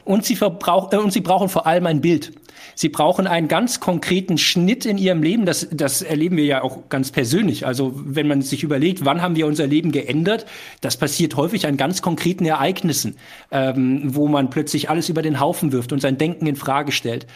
Und 0.09 0.25
sie, 0.25 0.37
verbrauch, 0.37 0.91
äh, 0.93 0.97
und 0.97 1.12
sie 1.12 1.21
brauchen 1.21 1.50
vor 1.50 1.67
allem 1.67 1.85
ein 1.85 2.00
Bild. 2.00 2.33
Sie 2.75 2.88
brauchen 2.88 3.27
einen 3.27 3.47
ganz 3.47 3.79
konkreten 3.79 4.38
Schnitt 4.38 4.87
in 4.87 4.97
ihrem 4.97 5.23
Leben. 5.23 5.45
Das, 5.45 5.69
das 5.71 6.00
erleben 6.00 6.38
wir 6.38 6.45
ja 6.45 6.62
auch 6.62 6.88
ganz 6.88 7.12
persönlich. 7.12 7.67
Also 7.67 7.93
wenn 7.95 8.27
man 8.27 8.41
sich 8.41 8.62
überlegt, 8.62 9.05
wann 9.05 9.21
haben 9.21 9.37
wir 9.37 9.47
unser 9.47 9.67
Leben 9.67 9.93
geändert, 9.93 10.47
das 10.81 10.97
passiert 10.97 11.37
häufig 11.37 11.67
an 11.67 11.77
ganz 11.77 12.00
konkreten 12.00 12.47
Ereignissen, 12.47 13.17
ähm, 13.50 14.03
wo 14.05 14.29
man 14.29 14.49
plötzlich 14.49 14.88
alles 14.88 15.11
über 15.11 15.21
den 15.21 15.41
Haufen 15.41 15.73
wirft 15.73 15.93
und 15.93 16.00
sein 16.00 16.17
Denken 16.17 16.47
in 16.47 16.57
Frage 16.57 16.91
stellt. 16.91 17.27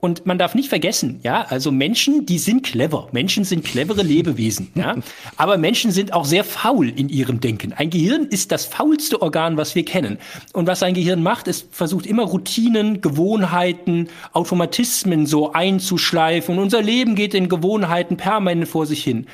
Und 0.00 0.26
man 0.26 0.38
darf 0.38 0.54
nicht 0.54 0.68
vergessen, 0.68 1.20
ja, 1.24 1.42
also 1.48 1.72
Menschen, 1.72 2.24
die 2.24 2.38
sind 2.38 2.62
clever. 2.62 3.08
Menschen 3.12 3.44
sind 3.44 3.64
clevere 3.64 4.02
Lebewesen, 4.02 4.70
ja. 4.74 4.96
Aber 5.36 5.58
Menschen 5.58 5.90
sind 5.90 6.12
auch 6.12 6.24
sehr 6.24 6.44
faul 6.44 6.88
in 6.88 7.08
ihrem 7.08 7.40
Denken. 7.40 7.72
Ein 7.72 7.90
Gehirn 7.90 8.26
ist 8.26 8.52
das 8.52 8.64
faulste 8.64 9.20
Organ, 9.20 9.56
was 9.56 9.74
wir 9.74 9.84
kennen. 9.84 10.18
Und 10.52 10.66
was 10.66 10.82
ein 10.82 10.94
Gehirn 10.94 11.22
macht, 11.22 11.48
ist 11.48 11.68
versucht 11.72 12.06
immer 12.06 12.24
Routinen, 12.24 13.00
Gewohnheiten, 13.00 14.08
Automatismen 14.32 14.68
Automatismen 14.68 15.26
so 15.26 15.52
einzuschleifen 15.52 16.56
und 16.56 16.62
unser 16.62 16.82
Leben 16.82 17.14
geht 17.14 17.34
in 17.34 17.48
Gewohnheiten 17.48 18.16
permanent 18.16 18.68
vor 18.68 18.86
sich 18.86 19.02
hin. 19.02 19.26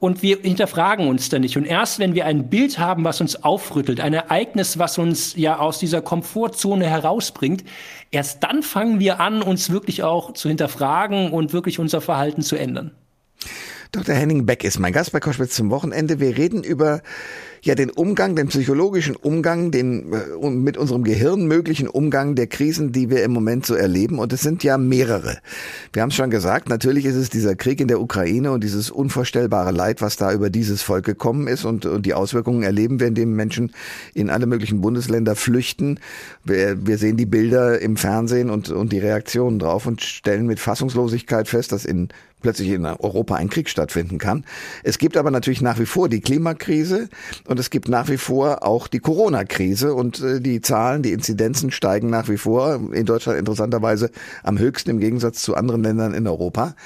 Und 0.00 0.22
wir 0.22 0.38
hinterfragen 0.40 1.08
uns 1.08 1.28
da 1.28 1.38
nicht. 1.38 1.58
Und 1.58 1.66
erst 1.66 1.98
wenn 1.98 2.14
wir 2.14 2.24
ein 2.24 2.48
Bild 2.48 2.78
haben, 2.78 3.04
was 3.04 3.20
uns 3.20 3.44
aufrüttelt, 3.44 4.00
ein 4.00 4.14
Ereignis, 4.14 4.78
was 4.78 4.96
uns 4.96 5.36
ja 5.36 5.58
aus 5.58 5.78
dieser 5.78 6.00
Komfortzone 6.00 6.86
herausbringt, 6.86 7.64
erst 8.10 8.42
dann 8.42 8.62
fangen 8.62 8.98
wir 8.98 9.20
an, 9.20 9.42
uns 9.42 9.70
wirklich 9.70 10.02
auch 10.02 10.32
zu 10.32 10.48
hinterfragen 10.48 11.32
und 11.32 11.52
wirklich 11.52 11.78
unser 11.78 12.00
Verhalten 12.00 12.40
zu 12.40 12.56
ändern. 12.56 12.92
Dr. 13.92 14.14
Henning 14.14 14.46
Beck 14.46 14.64
ist 14.64 14.78
mein 14.78 14.94
Gast 14.94 15.12
bei 15.12 15.20
Koschwitz 15.20 15.54
zum 15.54 15.68
Wochenende. 15.68 16.18
Wir 16.18 16.36
reden 16.36 16.64
über 16.64 17.02
ja 17.62 17.74
den 17.74 17.90
Umgang, 17.90 18.36
den 18.36 18.48
psychologischen 18.48 19.16
Umgang, 19.16 19.70
den 19.70 20.12
äh, 20.12 20.50
mit 20.50 20.76
unserem 20.76 21.04
Gehirn 21.04 21.46
möglichen 21.46 21.88
Umgang 21.88 22.34
der 22.34 22.46
Krisen, 22.46 22.92
die 22.92 23.10
wir 23.10 23.22
im 23.24 23.32
Moment 23.32 23.66
so 23.66 23.74
erleben. 23.74 24.18
Und 24.18 24.32
es 24.32 24.40
sind 24.40 24.64
ja 24.64 24.78
mehrere. 24.78 25.38
Wir 25.92 26.02
haben 26.02 26.10
es 26.10 26.14
schon 26.14 26.30
gesagt, 26.30 26.68
natürlich 26.68 27.04
ist 27.04 27.16
es 27.16 27.30
dieser 27.30 27.54
Krieg 27.54 27.80
in 27.80 27.88
der 27.88 28.00
Ukraine 28.00 28.52
und 28.52 28.64
dieses 28.64 28.90
unvorstellbare 28.90 29.72
Leid, 29.72 30.00
was 30.00 30.16
da 30.16 30.32
über 30.32 30.50
dieses 30.50 30.82
Volk 30.82 31.04
gekommen 31.04 31.46
ist 31.46 31.64
und, 31.64 31.86
und 31.86 32.06
die 32.06 32.14
Auswirkungen 32.14 32.62
erleben 32.62 33.00
wir, 33.00 33.08
indem 33.08 33.34
Menschen 33.34 33.72
in 34.14 34.30
alle 34.30 34.46
möglichen 34.46 34.80
Bundesländer 34.80 35.34
flüchten. 35.36 36.00
Wir, 36.44 36.86
wir 36.86 36.98
sehen 36.98 37.16
die 37.16 37.26
Bilder 37.26 37.80
im 37.80 37.96
Fernsehen 37.96 38.50
und, 38.50 38.70
und 38.70 38.92
die 38.92 38.98
Reaktionen 38.98 39.58
drauf 39.58 39.86
und 39.86 40.02
stellen 40.02 40.46
mit 40.46 40.60
Fassungslosigkeit 40.60 41.48
fest, 41.48 41.72
dass 41.72 41.84
in 41.84 42.08
plötzlich 42.40 42.70
in 42.70 42.86
Europa 42.86 43.34
ein 43.34 43.50
Krieg 43.50 43.68
stattfinden 43.68 44.18
kann. 44.18 44.44
Es 44.82 44.98
gibt 44.98 45.16
aber 45.16 45.30
natürlich 45.30 45.60
nach 45.60 45.78
wie 45.78 45.86
vor 45.86 46.08
die 46.08 46.20
Klimakrise 46.20 47.08
und 47.50 47.58
es 47.58 47.70
gibt 47.70 47.88
nach 47.88 48.08
wie 48.08 48.16
vor 48.16 48.62
auch 48.62 48.86
die 48.86 49.00
Corona-Krise 49.00 49.92
und 49.92 50.20
äh, 50.20 50.40
die 50.40 50.60
Zahlen, 50.60 51.02
die 51.02 51.10
Inzidenzen 51.10 51.72
steigen 51.72 52.08
nach 52.08 52.28
wie 52.28 52.38
vor. 52.38 52.80
In 52.92 53.06
Deutschland 53.06 53.40
interessanterweise 53.40 54.12
am 54.44 54.56
höchsten 54.56 54.90
im 54.90 55.00
Gegensatz 55.00 55.42
zu 55.42 55.56
anderen 55.56 55.82
Ländern 55.82 56.14
in 56.14 56.28
Europa. 56.28 56.76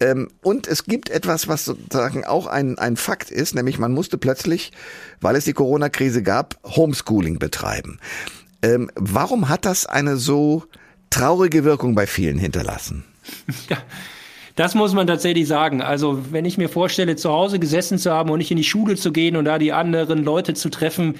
Ähm, 0.00 0.28
und 0.42 0.66
es 0.68 0.84
gibt 0.84 1.08
etwas, 1.08 1.48
was 1.48 1.64
sozusagen 1.64 2.22
auch 2.22 2.46
ein, 2.46 2.78
ein 2.78 2.98
Fakt 2.98 3.30
ist, 3.30 3.54
nämlich 3.54 3.78
man 3.78 3.92
musste 3.92 4.18
plötzlich, 4.18 4.72
weil 5.22 5.36
es 5.36 5.46
die 5.46 5.54
Corona-Krise 5.54 6.22
gab, 6.22 6.58
Homeschooling 6.64 7.38
betreiben. 7.38 7.98
Ähm, 8.60 8.90
warum 8.96 9.48
hat 9.48 9.64
das 9.64 9.86
eine 9.86 10.18
so 10.18 10.64
traurige 11.08 11.64
Wirkung 11.64 11.94
bei 11.94 12.06
vielen 12.06 12.36
hinterlassen? 12.36 13.04
Ja. 13.70 13.78
Das 14.54 14.74
muss 14.74 14.94
man 14.94 15.06
tatsächlich 15.06 15.48
sagen. 15.48 15.82
Also 15.82 16.32
wenn 16.32 16.44
ich 16.44 16.58
mir 16.58 16.68
vorstelle, 16.68 17.16
zu 17.16 17.30
Hause 17.30 17.58
gesessen 17.58 17.98
zu 17.98 18.12
haben 18.12 18.30
und 18.30 18.38
nicht 18.38 18.50
in 18.50 18.56
die 18.56 18.64
Schule 18.64 18.94
zu 18.96 19.12
gehen 19.12 19.36
und 19.36 19.46
da 19.46 19.58
die 19.58 19.72
anderen 19.72 20.22
Leute 20.22 20.54
zu 20.54 20.68
treffen, 20.68 21.16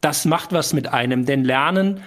das 0.00 0.24
macht 0.24 0.52
was 0.52 0.72
mit 0.72 0.88
einem. 0.88 1.26
Denn 1.26 1.44
Lernen 1.44 2.00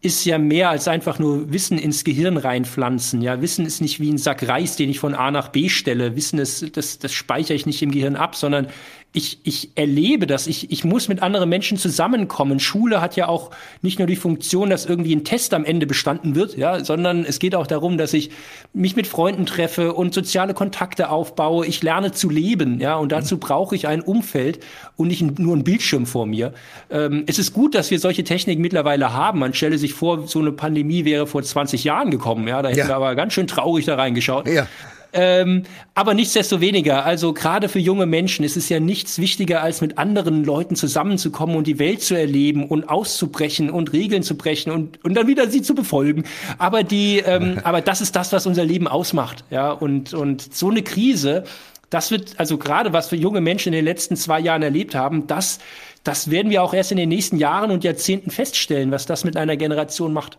ist 0.00 0.24
ja 0.24 0.38
mehr 0.38 0.70
als 0.70 0.86
einfach 0.86 1.18
nur 1.18 1.52
Wissen 1.52 1.76
ins 1.76 2.04
Gehirn 2.04 2.36
reinpflanzen. 2.36 3.20
Ja, 3.20 3.40
Wissen 3.42 3.66
ist 3.66 3.80
nicht 3.80 3.98
wie 3.98 4.10
ein 4.10 4.18
Sack 4.18 4.46
Reis, 4.46 4.76
den 4.76 4.90
ich 4.90 5.00
von 5.00 5.14
A 5.14 5.32
nach 5.32 5.48
B 5.48 5.68
stelle. 5.68 6.14
Wissen 6.14 6.38
ist, 6.38 6.76
das, 6.76 7.00
das 7.00 7.12
speichere 7.12 7.54
ich 7.54 7.66
nicht 7.66 7.82
im 7.82 7.90
Gehirn 7.90 8.14
ab, 8.14 8.36
sondern 8.36 8.68
ich, 9.14 9.40
ich 9.42 9.70
erlebe 9.74 10.26
das, 10.26 10.46
ich, 10.46 10.70
ich 10.70 10.84
muss 10.84 11.08
mit 11.08 11.22
anderen 11.22 11.48
Menschen 11.48 11.78
zusammenkommen. 11.78 12.60
Schule 12.60 13.00
hat 13.00 13.16
ja 13.16 13.26
auch 13.26 13.50
nicht 13.80 13.98
nur 13.98 14.06
die 14.06 14.16
Funktion, 14.16 14.68
dass 14.68 14.84
irgendwie 14.84 15.16
ein 15.16 15.24
Test 15.24 15.54
am 15.54 15.64
Ende 15.64 15.86
bestanden 15.86 16.34
wird, 16.34 16.58
ja, 16.58 16.84
sondern 16.84 17.24
es 17.24 17.38
geht 17.38 17.54
auch 17.54 17.66
darum, 17.66 17.96
dass 17.96 18.12
ich 18.12 18.30
mich 18.74 18.96
mit 18.96 19.06
Freunden 19.06 19.46
treffe 19.46 19.94
und 19.94 20.12
soziale 20.12 20.52
Kontakte 20.52 21.08
aufbaue. 21.08 21.66
Ich 21.66 21.82
lerne 21.82 22.12
zu 22.12 22.28
leben, 22.28 22.80
ja, 22.80 22.96
und 22.96 23.10
dazu 23.10 23.38
brauche 23.38 23.74
ich 23.74 23.88
ein 23.88 24.02
Umfeld 24.02 24.60
und 24.96 25.08
nicht 25.08 25.38
nur 25.38 25.54
einen 25.54 25.64
Bildschirm 25.64 26.04
vor 26.04 26.26
mir. 26.26 26.52
Ähm, 26.90 27.24
es 27.26 27.38
ist 27.38 27.54
gut, 27.54 27.74
dass 27.74 27.90
wir 27.90 27.98
solche 27.98 28.24
Techniken 28.24 28.60
mittlerweile 28.60 29.14
haben. 29.14 29.38
Man 29.38 29.54
stelle 29.54 29.78
sich 29.78 29.94
vor, 29.94 30.28
so 30.28 30.38
eine 30.40 30.52
Pandemie 30.52 31.06
wäre 31.06 31.26
vor 31.26 31.42
20 31.42 31.82
Jahren 31.82 32.10
gekommen, 32.10 32.46
ja, 32.46 32.60
da 32.60 32.68
hätten 32.68 32.80
ja. 32.80 32.88
wir 32.88 32.96
aber 32.96 33.14
ganz 33.14 33.32
schön 33.32 33.46
traurig 33.46 33.86
da 33.86 33.94
reingeschaut. 33.94 34.46
Ja. 34.46 34.66
Ähm, 35.12 35.62
aber 35.94 36.12
nichtsdestoweniger, 36.14 37.04
also 37.04 37.32
gerade 37.32 37.68
für 37.68 37.78
junge 37.78 38.06
Menschen 38.06 38.44
ist 38.44 38.56
es 38.56 38.68
ja 38.68 38.78
nichts 38.78 39.18
wichtiger, 39.18 39.62
als 39.62 39.80
mit 39.80 39.96
anderen 39.96 40.44
Leuten 40.44 40.76
zusammenzukommen 40.76 41.56
und 41.56 41.66
die 41.66 41.78
Welt 41.78 42.02
zu 42.02 42.14
erleben 42.14 42.66
und 42.66 42.88
auszubrechen 42.88 43.70
und 43.70 43.92
Regeln 43.92 44.22
zu 44.22 44.36
brechen 44.36 44.70
und, 44.70 45.02
und 45.04 45.14
dann 45.14 45.26
wieder 45.26 45.48
sie 45.48 45.62
zu 45.62 45.74
befolgen. 45.74 46.24
Aber 46.58 46.82
die, 46.82 47.18
ähm, 47.18 47.58
aber 47.64 47.80
das 47.80 48.00
ist 48.00 48.16
das, 48.16 48.32
was 48.32 48.46
unser 48.46 48.64
Leben 48.64 48.86
ausmacht. 48.86 49.44
Ja, 49.50 49.72
und, 49.72 50.12
und 50.12 50.54
so 50.54 50.70
eine 50.70 50.82
Krise, 50.82 51.44
das 51.90 52.10
wird, 52.10 52.34
also 52.38 52.58
gerade 52.58 52.92
was 52.92 53.08
für 53.08 53.16
junge 53.16 53.40
Menschen 53.40 53.68
in 53.68 53.78
den 53.78 53.84
letzten 53.84 54.16
zwei 54.16 54.40
Jahren 54.40 54.62
erlebt 54.62 54.94
haben, 54.94 55.26
das, 55.26 55.58
das 56.04 56.30
werden 56.30 56.50
wir 56.50 56.62
auch 56.62 56.74
erst 56.74 56.92
in 56.92 56.98
den 56.98 57.08
nächsten 57.08 57.38
Jahren 57.38 57.70
und 57.70 57.82
Jahrzehnten 57.82 58.30
feststellen, 58.30 58.90
was 58.90 59.06
das 59.06 59.24
mit 59.24 59.36
einer 59.38 59.56
Generation 59.56 60.12
macht. 60.12 60.38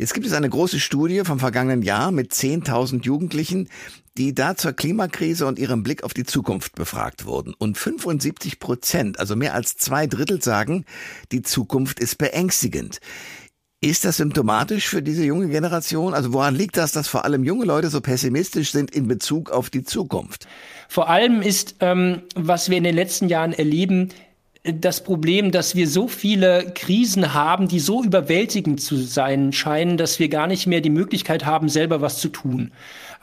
Jetzt 0.00 0.14
gibt 0.14 0.26
es 0.26 0.32
eine 0.32 0.48
große 0.48 0.80
Studie 0.80 1.20
vom 1.26 1.38
vergangenen 1.38 1.82
Jahr 1.82 2.10
mit 2.10 2.32
10.000 2.32 3.04
Jugendlichen, 3.04 3.68
die 4.16 4.34
da 4.34 4.56
zur 4.56 4.72
Klimakrise 4.72 5.44
und 5.44 5.58
ihrem 5.58 5.82
Blick 5.82 6.04
auf 6.04 6.14
die 6.14 6.24
Zukunft 6.24 6.74
befragt 6.74 7.26
wurden. 7.26 7.52
Und 7.52 7.76
75 7.76 8.60
Prozent, 8.60 9.18
also 9.18 9.36
mehr 9.36 9.52
als 9.52 9.76
zwei 9.76 10.06
Drittel 10.06 10.40
sagen, 10.40 10.86
die 11.32 11.42
Zukunft 11.42 12.00
ist 12.00 12.16
beängstigend. 12.16 13.00
Ist 13.82 14.06
das 14.06 14.16
symptomatisch 14.16 14.88
für 14.88 15.02
diese 15.02 15.22
junge 15.22 15.48
Generation? 15.48 16.14
Also 16.14 16.32
woran 16.32 16.54
liegt 16.54 16.78
das, 16.78 16.92
dass 16.92 17.06
vor 17.06 17.26
allem 17.26 17.44
junge 17.44 17.66
Leute 17.66 17.90
so 17.90 18.00
pessimistisch 18.00 18.72
sind 18.72 18.90
in 18.92 19.06
Bezug 19.06 19.50
auf 19.50 19.68
die 19.68 19.82
Zukunft? 19.82 20.48
Vor 20.88 21.10
allem 21.10 21.42
ist, 21.42 21.76
ähm, 21.80 22.22
was 22.34 22.70
wir 22.70 22.78
in 22.78 22.84
den 22.84 22.94
letzten 22.94 23.28
Jahren 23.28 23.52
erleben, 23.52 24.08
das 24.62 25.02
Problem, 25.02 25.52
dass 25.52 25.74
wir 25.74 25.88
so 25.88 26.06
viele 26.06 26.72
Krisen 26.74 27.32
haben, 27.32 27.66
die 27.66 27.80
so 27.80 28.04
überwältigend 28.04 28.80
zu 28.80 28.96
sein 28.96 29.52
scheinen, 29.52 29.96
dass 29.96 30.18
wir 30.18 30.28
gar 30.28 30.46
nicht 30.46 30.66
mehr 30.66 30.82
die 30.82 30.90
Möglichkeit 30.90 31.46
haben, 31.46 31.70
selber 31.70 32.02
was 32.02 32.18
zu 32.18 32.28
tun. 32.28 32.70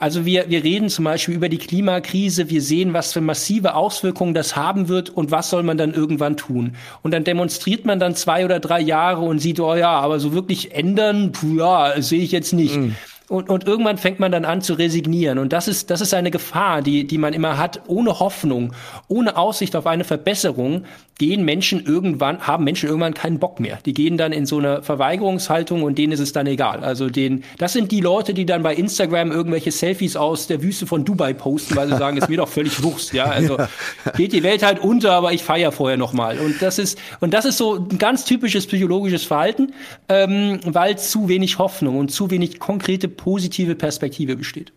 Also 0.00 0.24
wir, 0.24 0.48
wir 0.48 0.62
reden 0.64 0.88
zum 0.88 1.04
Beispiel 1.04 1.34
über 1.34 1.48
die 1.48 1.58
Klimakrise, 1.58 2.50
wir 2.50 2.62
sehen, 2.62 2.92
was 2.92 3.12
für 3.12 3.20
massive 3.20 3.74
Auswirkungen 3.74 4.34
das 4.34 4.56
haben 4.56 4.88
wird 4.88 5.10
und 5.10 5.30
was 5.30 5.50
soll 5.50 5.62
man 5.62 5.78
dann 5.78 5.92
irgendwann 5.92 6.36
tun. 6.36 6.76
Und 7.02 7.12
dann 7.12 7.24
demonstriert 7.24 7.84
man 7.84 8.00
dann 8.00 8.14
zwei 8.14 8.44
oder 8.44 8.58
drei 8.58 8.80
Jahre 8.80 9.22
und 9.22 9.38
sieht, 9.38 9.60
oh 9.60 9.74
ja, 9.74 9.90
aber 9.90 10.20
so 10.20 10.32
wirklich 10.32 10.72
ändern, 10.72 11.32
puh, 11.32 11.58
ja, 11.58 12.00
sehe 12.00 12.22
ich 12.22 12.32
jetzt 12.32 12.52
nicht. 12.52 12.76
Mm. 12.76 12.94
Und, 13.28 13.50
und 13.50 13.66
irgendwann 13.66 13.98
fängt 13.98 14.20
man 14.20 14.32
dann 14.32 14.46
an 14.46 14.62
zu 14.62 14.72
resignieren. 14.72 15.38
Und 15.38 15.52
das 15.52 15.68
ist, 15.68 15.90
das 15.90 16.00
ist 16.00 16.14
eine 16.14 16.30
Gefahr, 16.30 16.80
die, 16.80 17.06
die 17.06 17.18
man 17.18 17.34
immer 17.34 17.58
hat, 17.58 17.82
ohne 17.86 18.20
Hoffnung, 18.20 18.72
ohne 19.06 19.36
Aussicht 19.36 19.76
auf 19.76 19.86
eine 19.86 20.04
Verbesserung, 20.04 20.84
gehen 21.18 21.44
Menschen 21.44 21.84
irgendwann, 21.84 22.46
haben 22.46 22.64
Menschen 22.64 22.88
irgendwann 22.88 23.12
keinen 23.12 23.38
Bock 23.38 23.60
mehr. 23.60 23.80
Die 23.84 23.92
gehen 23.92 24.16
dann 24.16 24.32
in 24.32 24.46
so 24.46 24.58
eine 24.58 24.82
Verweigerungshaltung 24.82 25.82
und 25.82 25.98
denen 25.98 26.12
ist 26.12 26.20
es 26.20 26.32
dann 26.32 26.46
egal. 26.46 26.84
Also 26.84 27.10
den, 27.10 27.42
das 27.58 27.72
sind 27.72 27.90
die 27.90 28.00
Leute, 28.00 28.32
die 28.32 28.46
dann 28.46 28.62
bei 28.62 28.74
Instagram 28.74 29.32
irgendwelche 29.32 29.72
Selfies 29.72 30.16
aus 30.16 30.46
der 30.46 30.62
Wüste 30.62 30.86
von 30.86 31.04
Dubai 31.04 31.34
posten, 31.34 31.76
weil 31.76 31.88
sie 31.88 31.98
sagen, 31.98 32.16
ist 32.16 32.28
mir 32.28 32.38
doch 32.38 32.48
völlig 32.48 32.82
Wurst. 32.82 33.12
Ja, 33.12 33.24
also 33.24 33.58
ja. 33.58 33.68
geht 34.16 34.32
die 34.32 34.44
Welt 34.44 34.62
halt 34.62 34.78
unter, 34.78 35.12
aber 35.12 35.32
ich 35.32 35.42
feiere 35.42 35.72
vorher 35.72 35.98
noch 35.98 36.12
mal. 36.12 36.38
Und 36.38 36.62
das 36.62 36.78
ist, 36.78 36.98
und 37.20 37.34
das 37.34 37.44
ist 37.44 37.58
so 37.58 37.74
ein 37.74 37.98
ganz 37.98 38.24
typisches 38.24 38.66
psychologisches 38.66 39.24
Verhalten, 39.24 39.74
ähm, 40.08 40.60
weil 40.64 40.98
zu 40.98 41.28
wenig 41.28 41.58
Hoffnung 41.58 41.98
und 41.98 42.12
zu 42.12 42.30
wenig 42.30 42.60
konkrete 42.60 43.08
positive 43.18 43.74
Perspektive 43.74 44.36
besteht. 44.36 44.72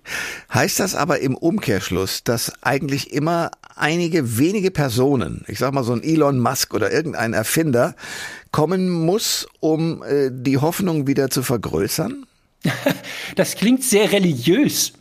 Heißt 0.53 0.81
das 0.81 0.95
aber 0.95 1.19
im 1.19 1.38
Umkehrschluss, 1.38 2.25
dass 2.25 2.51
eigentlich 2.62 3.13
immer 3.13 3.51
einige 3.77 4.38
wenige 4.38 4.71
Personen, 4.71 5.45
ich 5.48 5.60
sag 5.60 5.74
mal 5.74 5.86
so 5.86 5.93
ein 5.93 6.03
Elon 6.03 6.39
Musk 6.39 6.74
oder 6.74 6.91
irgendein 6.91 7.31
Erfinder, 7.31 7.95
kommen 8.51 8.89
muss, 8.89 9.48
um 9.62 10.03
äh, 10.03 10.29
die 10.33 10.57
Hoffnung 10.57 11.07
wieder 11.07 11.29
zu 11.29 11.41
vergrößern? 11.43 12.25
Das 13.38 13.55
klingt 13.55 13.81
sehr 13.81 14.12
religiös. 14.12 14.91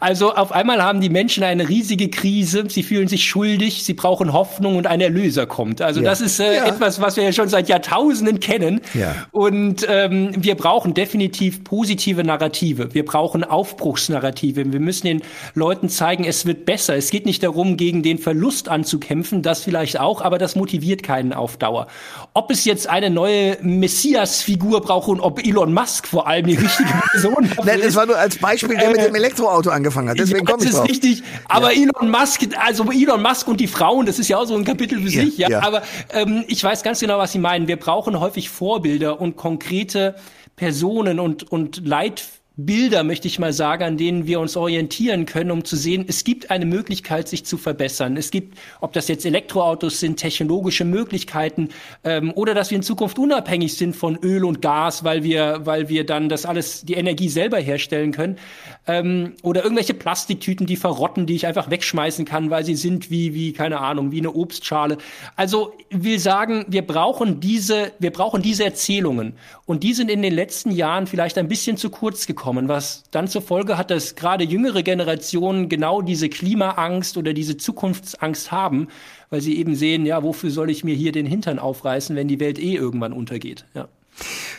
Also 0.00 0.34
auf 0.34 0.52
einmal 0.52 0.82
haben 0.82 1.00
die 1.00 1.08
Menschen 1.08 1.44
eine 1.44 1.68
riesige 1.68 2.08
Krise, 2.08 2.64
sie 2.68 2.82
fühlen 2.82 3.08
sich 3.08 3.24
schuldig, 3.24 3.84
sie 3.84 3.94
brauchen 3.94 4.32
Hoffnung 4.32 4.76
und 4.76 4.86
ein 4.86 5.00
Erlöser 5.00 5.46
kommt. 5.46 5.82
Also 5.82 6.00
ja. 6.00 6.10
das 6.10 6.20
ist 6.20 6.40
äh, 6.40 6.56
ja. 6.56 6.66
etwas, 6.66 7.00
was 7.00 7.16
wir 7.16 7.24
ja 7.24 7.32
schon 7.32 7.48
seit 7.48 7.68
Jahrtausenden 7.68 8.40
kennen. 8.40 8.80
Ja. 8.94 9.14
Und 9.30 9.86
ähm, 9.88 10.32
wir 10.36 10.54
brauchen 10.54 10.94
definitiv 10.94 11.64
positive 11.64 12.24
Narrative. 12.24 12.94
Wir 12.94 13.04
brauchen 13.04 13.44
Aufbruchsnarrative. 13.44 14.72
Wir 14.72 14.80
müssen 14.80 15.06
den 15.06 15.22
Leuten 15.54 15.88
zeigen, 15.88 16.24
es 16.24 16.46
wird 16.46 16.64
besser. 16.64 16.96
Es 16.96 17.10
geht 17.10 17.26
nicht 17.26 17.42
darum, 17.42 17.76
gegen 17.76 18.02
den 18.02 18.18
Verlust 18.18 18.68
anzukämpfen, 18.68 19.42
das 19.42 19.62
vielleicht 19.62 20.00
auch, 20.00 20.20
aber 20.20 20.38
das 20.38 20.56
motiviert 20.56 21.02
keinen 21.02 21.32
auf 21.32 21.56
Dauer. 21.56 21.86
Ob 22.34 22.50
es 22.50 22.64
jetzt 22.64 22.88
eine 22.88 23.10
neue 23.10 23.58
Messias-Figur 23.60 24.80
braucht 24.80 25.08
und 25.08 25.20
ob 25.20 25.44
Elon 25.44 25.72
Musk 25.72 26.06
vor 26.06 26.26
allem 26.26 26.46
die 26.46 26.54
richtige 26.54 26.88
Person 27.12 27.48
Nein, 27.64 27.80
das 27.82 27.94
war 27.94 28.06
nur 28.06 28.18
als 28.18 28.38
Beispiel 28.38 28.76
der 28.76 28.88
äh, 28.88 28.92
mit 28.92 29.00
dem 29.00 29.14
Elektroauto 29.14 29.65
angefangen 29.70 30.08
hat. 30.08 30.18
Deswegen 30.18 30.46
ja, 30.46 30.52
komme 30.52 30.64
ich. 30.64 30.70
Das 30.70 30.80
ist 30.80 30.88
richtig. 30.88 31.22
Aber 31.48 31.72
ja. 31.72 31.82
Elon 31.82 32.10
Musk, 32.10 32.42
also 32.58 32.90
Elon 32.90 33.22
Musk 33.22 33.48
und 33.48 33.60
die 33.60 33.66
Frauen, 33.66 34.06
das 34.06 34.18
ist 34.18 34.28
ja 34.28 34.38
auch 34.38 34.44
so 34.44 34.56
ein 34.56 34.64
Kapitel 34.64 35.00
für 35.00 35.08
sich. 35.10 35.38
Ja, 35.38 35.48
ja. 35.48 35.62
Aber 35.62 35.82
ähm, 36.12 36.44
ich 36.48 36.62
weiß 36.62 36.82
ganz 36.82 37.00
genau, 37.00 37.18
was 37.18 37.32
Sie 37.32 37.38
meinen. 37.38 37.68
Wir 37.68 37.76
brauchen 37.76 38.18
häufig 38.20 38.50
Vorbilder 38.50 39.20
und 39.20 39.36
konkrete 39.36 40.16
Personen 40.56 41.20
und 41.20 41.50
und 41.50 41.86
Leit 41.86 42.24
Bilder, 42.58 43.04
möchte 43.04 43.28
ich 43.28 43.38
mal 43.38 43.52
sagen, 43.52 43.84
an 43.84 43.96
denen 43.98 44.26
wir 44.26 44.40
uns 44.40 44.56
orientieren 44.56 45.26
können, 45.26 45.50
um 45.50 45.64
zu 45.64 45.76
sehen, 45.76 46.06
es 46.08 46.24
gibt 46.24 46.50
eine 46.50 46.64
Möglichkeit, 46.64 47.28
sich 47.28 47.44
zu 47.44 47.58
verbessern. 47.58 48.16
Es 48.16 48.30
gibt, 48.30 48.56
ob 48.80 48.94
das 48.94 49.08
jetzt 49.08 49.26
Elektroautos 49.26 50.00
sind, 50.00 50.16
technologische 50.16 50.86
Möglichkeiten 50.86 51.68
ähm, 52.02 52.32
oder 52.34 52.54
dass 52.54 52.70
wir 52.70 52.76
in 52.76 52.82
Zukunft 52.82 53.18
unabhängig 53.18 53.76
sind 53.76 53.94
von 53.94 54.16
Öl 54.22 54.42
und 54.42 54.62
Gas, 54.62 55.04
weil 55.04 55.22
wir, 55.22 55.60
weil 55.64 55.90
wir 55.90 56.06
dann 56.06 56.30
das 56.30 56.46
alles, 56.46 56.82
die 56.82 56.94
Energie 56.94 57.28
selber 57.28 57.58
herstellen 57.58 58.12
können. 58.12 58.38
Ähm, 58.86 59.34
oder 59.42 59.62
irgendwelche 59.62 59.92
Plastiktüten, 59.92 60.66
die 60.66 60.76
verrotten, 60.76 61.26
die 61.26 61.34
ich 61.34 61.46
einfach 61.46 61.68
wegschmeißen 61.68 62.24
kann, 62.24 62.48
weil 62.48 62.64
sie 62.64 62.76
sind 62.76 63.10
wie, 63.10 63.34
wie, 63.34 63.52
keine 63.52 63.80
Ahnung, 63.80 64.12
wie 64.12 64.20
eine 64.20 64.32
Obstschale. 64.32 64.96
Also 65.34 65.74
will 65.90 66.18
sagen, 66.18 66.64
wir 66.68 66.86
brauchen 66.86 67.38
diese, 67.38 67.92
wir 67.98 68.12
brauchen 68.12 68.40
diese 68.40 68.64
Erzählungen. 68.64 69.34
Und 69.66 69.82
die 69.82 69.92
sind 69.92 70.10
in 70.10 70.22
den 70.22 70.32
letzten 70.32 70.70
Jahren 70.70 71.06
vielleicht 71.06 71.36
ein 71.36 71.48
bisschen 71.48 71.76
zu 71.76 71.90
kurz 71.90 72.26
gekommen, 72.26 72.45
was 72.68 73.04
dann 73.10 73.28
zur 73.28 73.42
Folge 73.42 73.76
hat, 73.76 73.90
dass 73.90 74.14
gerade 74.14 74.44
jüngere 74.44 74.82
Generationen 74.82 75.68
genau 75.68 76.02
diese 76.02 76.28
Klimaangst 76.28 77.16
oder 77.16 77.32
diese 77.32 77.56
Zukunftsangst 77.56 78.52
haben, 78.52 78.88
weil 79.30 79.40
sie 79.40 79.58
eben 79.58 79.74
sehen, 79.74 80.06
ja, 80.06 80.22
wofür 80.22 80.50
soll 80.50 80.70
ich 80.70 80.84
mir 80.84 80.94
hier 80.94 81.12
den 81.12 81.26
Hintern 81.26 81.58
aufreißen, 81.58 82.14
wenn 82.16 82.28
die 82.28 82.40
Welt 82.40 82.58
eh 82.58 82.74
irgendwann 82.74 83.12
untergeht, 83.12 83.64
ja. 83.74 83.88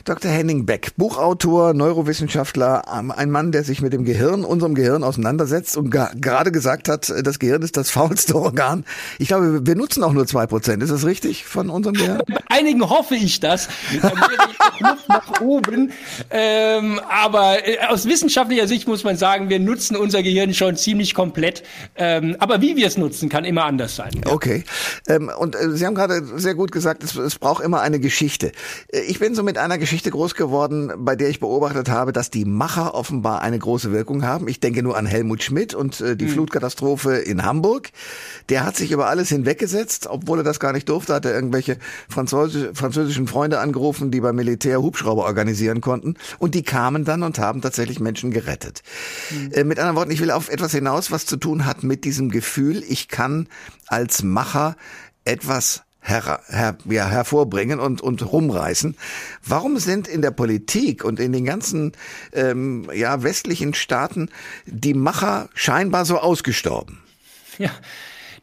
Dr. 0.05 0.31
Henning 0.31 0.65
Beck, 0.65 0.91
Buchautor, 0.97 1.73
Neurowissenschaftler, 1.73 2.83
ähm, 2.97 3.11
ein 3.11 3.29
Mann, 3.29 3.51
der 3.51 3.63
sich 3.63 3.81
mit 3.81 3.93
dem 3.93 4.05
Gehirn, 4.05 4.43
unserem 4.43 4.75
Gehirn 4.75 5.03
auseinandersetzt 5.03 5.77
und 5.77 5.89
gerade 5.89 6.51
gesagt 6.51 6.89
hat, 6.89 7.11
das 7.23 7.39
Gehirn 7.39 7.61
ist 7.61 7.77
das 7.77 7.89
faulste 7.97 8.35
Organ. 8.35 8.85
Ich 9.19 9.27
glaube, 9.27 9.65
wir 9.65 9.75
nutzen 9.75 10.03
auch 10.03 10.13
nur 10.13 10.27
zwei 10.27 10.47
Prozent. 10.47 10.83
Ist 10.83 10.91
das 10.91 11.05
richtig 11.05 11.45
von 11.45 11.69
unserem 11.69 11.95
Gehirn? 11.95 12.21
Bei 12.27 12.37
einigen 12.49 12.87
hoffe 12.87 13.15
ich 13.15 13.39
das. 13.39 13.67
Luft 14.79 15.09
nach 15.09 15.41
oben. 15.41 15.91
Ähm, 16.29 16.99
aber 17.09 17.67
äh, 17.67 17.79
aus 17.87 18.05
wissenschaftlicher 18.05 18.67
Sicht 18.67 18.87
muss 18.87 19.03
man 19.03 19.17
sagen, 19.17 19.49
wir 19.49 19.59
nutzen 19.59 19.95
unser 19.95 20.23
Gehirn 20.23 20.53
schon 20.53 20.75
ziemlich 20.75 21.13
komplett. 21.13 21.63
Ähm, 21.95 22.35
aber 22.39 22.61
wie 22.61 22.75
wir 22.75 22.87
es 22.87 22.97
nutzen, 22.97 23.29
kann 23.29 23.45
immer 23.45 23.65
anders 23.65 23.95
sein. 23.95 24.11
Ja. 24.25 24.31
Okay. 24.31 24.63
Ähm, 25.07 25.31
und 25.37 25.55
äh, 25.55 25.71
Sie 25.71 25.85
haben 25.85 25.95
gerade 25.95 26.21
sehr 26.39 26.55
gut 26.55 26.71
gesagt, 26.71 27.03
es, 27.03 27.15
es 27.15 27.37
braucht 27.39 27.63
immer 27.63 27.81
eine 27.81 27.99
Geschichte. 27.99 28.51
Äh, 28.91 29.01
ich 29.01 29.19
bin 29.19 29.35
so 29.35 29.43
mit 29.47 29.57
einer 29.57 29.77
Geschichte 29.77 30.11
groß 30.11 30.35
geworden, 30.35 30.91
bei 30.97 31.15
der 31.15 31.29
ich 31.29 31.39
beobachtet 31.39 31.89
habe, 31.89 32.11
dass 32.11 32.29
die 32.29 32.43
Macher 32.43 32.93
offenbar 32.93 33.41
eine 33.41 33.57
große 33.57 33.93
Wirkung 33.93 34.23
haben. 34.23 34.49
Ich 34.49 34.59
denke 34.59 34.83
nur 34.83 34.97
an 34.97 35.05
Helmut 35.05 35.41
Schmidt 35.41 35.73
und 35.73 36.01
äh, 36.01 36.17
die 36.17 36.25
mhm. 36.25 36.31
Flutkatastrophe 36.31 37.15
in 37.15 37.45
Hamburg. 37.45 37.91
Der 38.49 38.65
hat 38.65 38.75
sich 38.75 38.91
über 38.91 39.07
alles 39.07 39.29
hinweggesetzt, 39.29 40.07
obwohl 40.07 40.41
er 40.41 40.43
das 40.43 40.59
gar 40.59 40.73
nicht 40.73 40.89
durfte, 40.89 41.13
hat 41.13 41.23
er 41.23 41.33
irgendwelche 41.33 41.77
Französisch, 42.09 42.71
französischen 42.73 43.25
Freunde 43.25 43.59
angerufen, 43.59 44.11
die 44.11 44.19
beim 44.19 44.35
Militär 44.35 44.81
Hubschrauber 44.81 45.23
organisieren 45.23 45.79
konnten. 45.79 46.15
Und 46.39 46.53
die 46.53 46.63
kamen 46.63 47.05
dann 47.05 47.23
und 47.23 47.39
haben 47.39 47.61
tatsächlich 47.61 48.01
Menschen 48.01 48.31
gerettet. 48.31 48.83
Mhm. 49.31 49.51
Äh, 49.53 49.63
mit 49.63 49.79
anderen 49.79 49.95
Worten, 49.95 50.11
ich 50.11 50.19
will 50.19 50.31
auf 50.31 50.49
etwas 50.49 50.73
hinaus, 50.73 51.09
was 51.09 51.25
zu 51.25 51.37
tun 51.37 51.65
hat 51.65 51.83
mit 51.83 52.03
diesem 52.03 52.29
Gefühl, 52.31 52.83
ich 52.85 53.07
kann 53.07 53.47
als 53.87 54.23
Macher 54.23 54.75
etwas 55.23 55.86
her, 56.01 56.39
her, 56.47 56.77
ja, 56.85 57.07
hervorbringen 57.07 57.79
und, 57.79 58.01
und 58.01 58.31
rumreißen. 58.31 58.95
Warum 59.45 59.77
sind 59.77 60.07
in 60.07 60.21
der 60.21 60.31
Politik 60.31 61.03
und 61.03 61.19
in 61.19 61.33
den 61.33 61.45
ganzen 61.45 61.93
ähm, 62.33 62.89
ja, 62.93 63.23
westlichen 63.23 63.73
Staaten 63.73 64.29
die 64.65 64.93
Macher 64.93 65.49
scheinbar 65.53 66.05
so 66.05 66.17
ausgestorben? 66.19 66.99
Ja. 67.57 67.71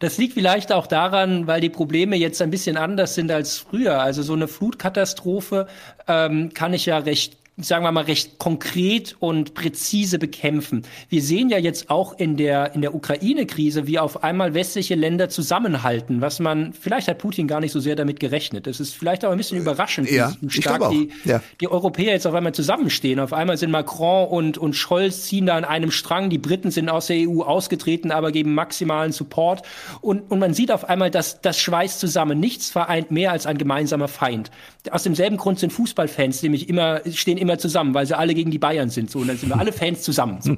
Das 0.00 0.18
liegt 0.18 0.34
vielleicht 0.34 0.73
auch 0.73 0.87
daran, 0.87 1.46
weil 1.46 1.61
die 1.61 1.70
Probleme 1.70 2.16
jetzt 2.16 2.42
ein 2.42 2.50
bisschen 2.50 2.76
anders 2.76 3.14
sind 3.14 3.30
als 3.30 3.58
früher. 3.58 4.02
Also 4.02 4.23
so 4.23 4.32
eine 4.32 4.49
Flutkatastrophe 4.49 5.68
ähm, 6.08 6.52
kann 6.52 6.75
ich 6.75 6.87
ja 6.87 6.99
recht 6.99 7.38
sagen 7.56 7.84
wir 7.84 7.92
mal, 7.92 8.04
recht 8.04 8.38
konkret 8.38 9.14
und 9.20 9.54
präzise 9.54 10.18
bekämpfen. 10.18 10.82
Wir 11.08 11.23
sehen 11.23 11.50
ja 11.50 11.58
jetzt 11.58 11.88
auch 11.88 12.18
in 12.18 12.37
der, 12.37 12.75
in 12.75 12.80
der 12.80 12.94
Ukraine-Krise, 12.96 13.87
wie 13.87 14.00
auf 14.00 14.25
einmal 14.25 14.54
westliche 14.54 14.96
Länder 14.96 15.28
zusammenhalten, 15.28 16.20
was 16.20 16.40
man, 16.40 16.73
vielleicht 16.73 17.06
hat 17.06 17.18
Putin 17.18 17.46
gar 17.46 17.61
nicht 17.61 17.70
so 17.70 17.78
sehr 17.78 17.94
damit 17.94 18.18
gerechnet. 18.18 18.66
Es 18.66 18.80
ist 18.80 18.96
vielleicht 18.96 19.25
auch 19.25 19.30
ein 19.30 19.37
bisschen 19.37 19.58
überraschend, 19.58 20.11
ja, 20.11 20.32
wie 20.40 20.50
stark 20.50 20.90
die, 20.90 21.11
ja. 21.25 21.42
die 21.61 21.68
Europäer 21.68 22.12
jetzt 22.12 22.26
auf 22.26 22.34
einmal 22.34 22.54
zusammenstehen. 22.54 23.20
Auf 23.20 23.32
einmal 23.32 23.56
sind 23.56 23.70
Macron 23.70 24.26
und, 24.26 24.58
und 24.58 24.75
Scholz 24.75 25.23
ziehen 25.23 25.46
da 25.46 25.56
an 25.56 25.64
einem 25.64 25.92
Strang. 25.92 26.30
Die 26.30 26.38
Briten 26.38 26.73
sind 26.73 26.88
aus 26.88 27.06
der 27.06 27.28
EU 27.28 27.42
ausgetreten, 27.42 28.11
aber 28.11 28.32
geben 28.32 28.54
maximalen 28.54 29.12
Support. 29.12 29.62
Und, 30.00 30.28
und 30.28 30.40
man 30.40 30.54
sieht 30.54 30.73
auf 30.73 30.88
einmal, 30.88 31.12
dass 31.12 31.40
das 31.40 31.61
schweißt 31.61 32.00
zusammen. 32.00 32.40
Nichts 32.40 32.70
vereint 32.70 33.12
mehr 33.12 33.30
als 33.30 33.46
ein 33.46 33.58
gemeinsamer 33.58 34.08
Feind. 34.08 34.50
Aus 34.90 35.04
demselben 35.04 35.37
Grund 35.37 35.61
sind 35.61 35.73
Fußballfans 35.73 36.42
nämlich 36.42 36.68
immer, 36.68 37.00
stehen 37.12 37.38
immer 37.44 37.58
zusammen, 37.58 37.94
weil 37.94 38.06
sie 38.06 38.16
alle 38.16 38.34
gegen 38.34 38.50
die 38.50 38.58
Bayern 38.58 38.90
sind. 38.90 39.10
So, 39.10 39.20
und 39.20 39.28
dann 39.28 39.36
sind 39.36 39.50
wir 39.50 39.58
alle 39.58 39.72
Fans 39.72 40.02
zusammen. 40.02 40.40
So. 40.40 40.56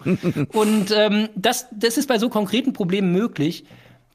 Und 0.59 0.91
ähm, 0.97 1.29
das, 1.35 1.67
das 1.73 1.99
ist 1.99 2.09
bei 2.09 2.19
so 2.19 2.29
konkreten 2.29 2.73
Problemen 2.73 3.13
möglich. 3.13 3.65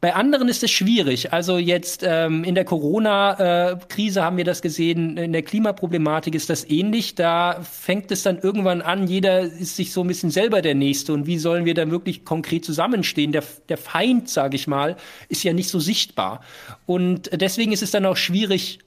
Bei 0.02 0.16
anderen 0.16 0.50
ist 0.50 0.64
es 0.64 0.72
schwierig. 0.72 1.32
Also 1.32 1.60
jetzt 1.60 2.02
ähm, 2.04 2.44
in 2.44 2.56
der 2.56 2.66
Corona-Krise 2.66 4.24
haben 4.24 4.36
wir 4.36 4.44
das 4.44 4.64
gesehen, 4.64 5.16
in 5.16 5.32
der 5.32 5.44
Klimaproblematik 5.44 6.34
ist 6.34 6.50
das 6.50 6.68
ähnlich. 6.68 7.14
Da 7.14 7.62
fängt 7.62 8.12
es 8.12 8.24
dann 8.24 8.40
irgendwann 8.40 8.82
an, 8.82 9.06
jeder 9.06 9.42
ist 9.42 9.76
sich 9.76 9.94
so 9.94 10.02
ein 10.02 10.08
bisschen 10.08 10.32
selber 10.32 10.64
der 10.64 10.74
Nächste. 10.74 11.14
Und 11.14 11.28
wie 11.28 11.38
sollen 11.38 11.66
wir 11.66 11.76
da 11.76 11.92
wirklich 11.92 12.26
konkret 12.26 12.66
zusammenstehen? 12.66 13.32
Der, 13.32 13.44
der 13.70 13.78
Feind, 13.78 14.28
sage 14.28 14.56
ich 14.56 14.66
mal, 14.66 14.98
ist 15.30 15.44
ja 15.44 15.54
nicht 15.54 15.70
so 15.70 15.80
sichtbar. 15.80 16.42
Und 16.88 17.30
deswegen 17.40 17.72
ist 17.72 17.84
es 17.84 17.92
dann 17.92 18.08
auch 18.08 18.18
schwierig, 18.18 18.80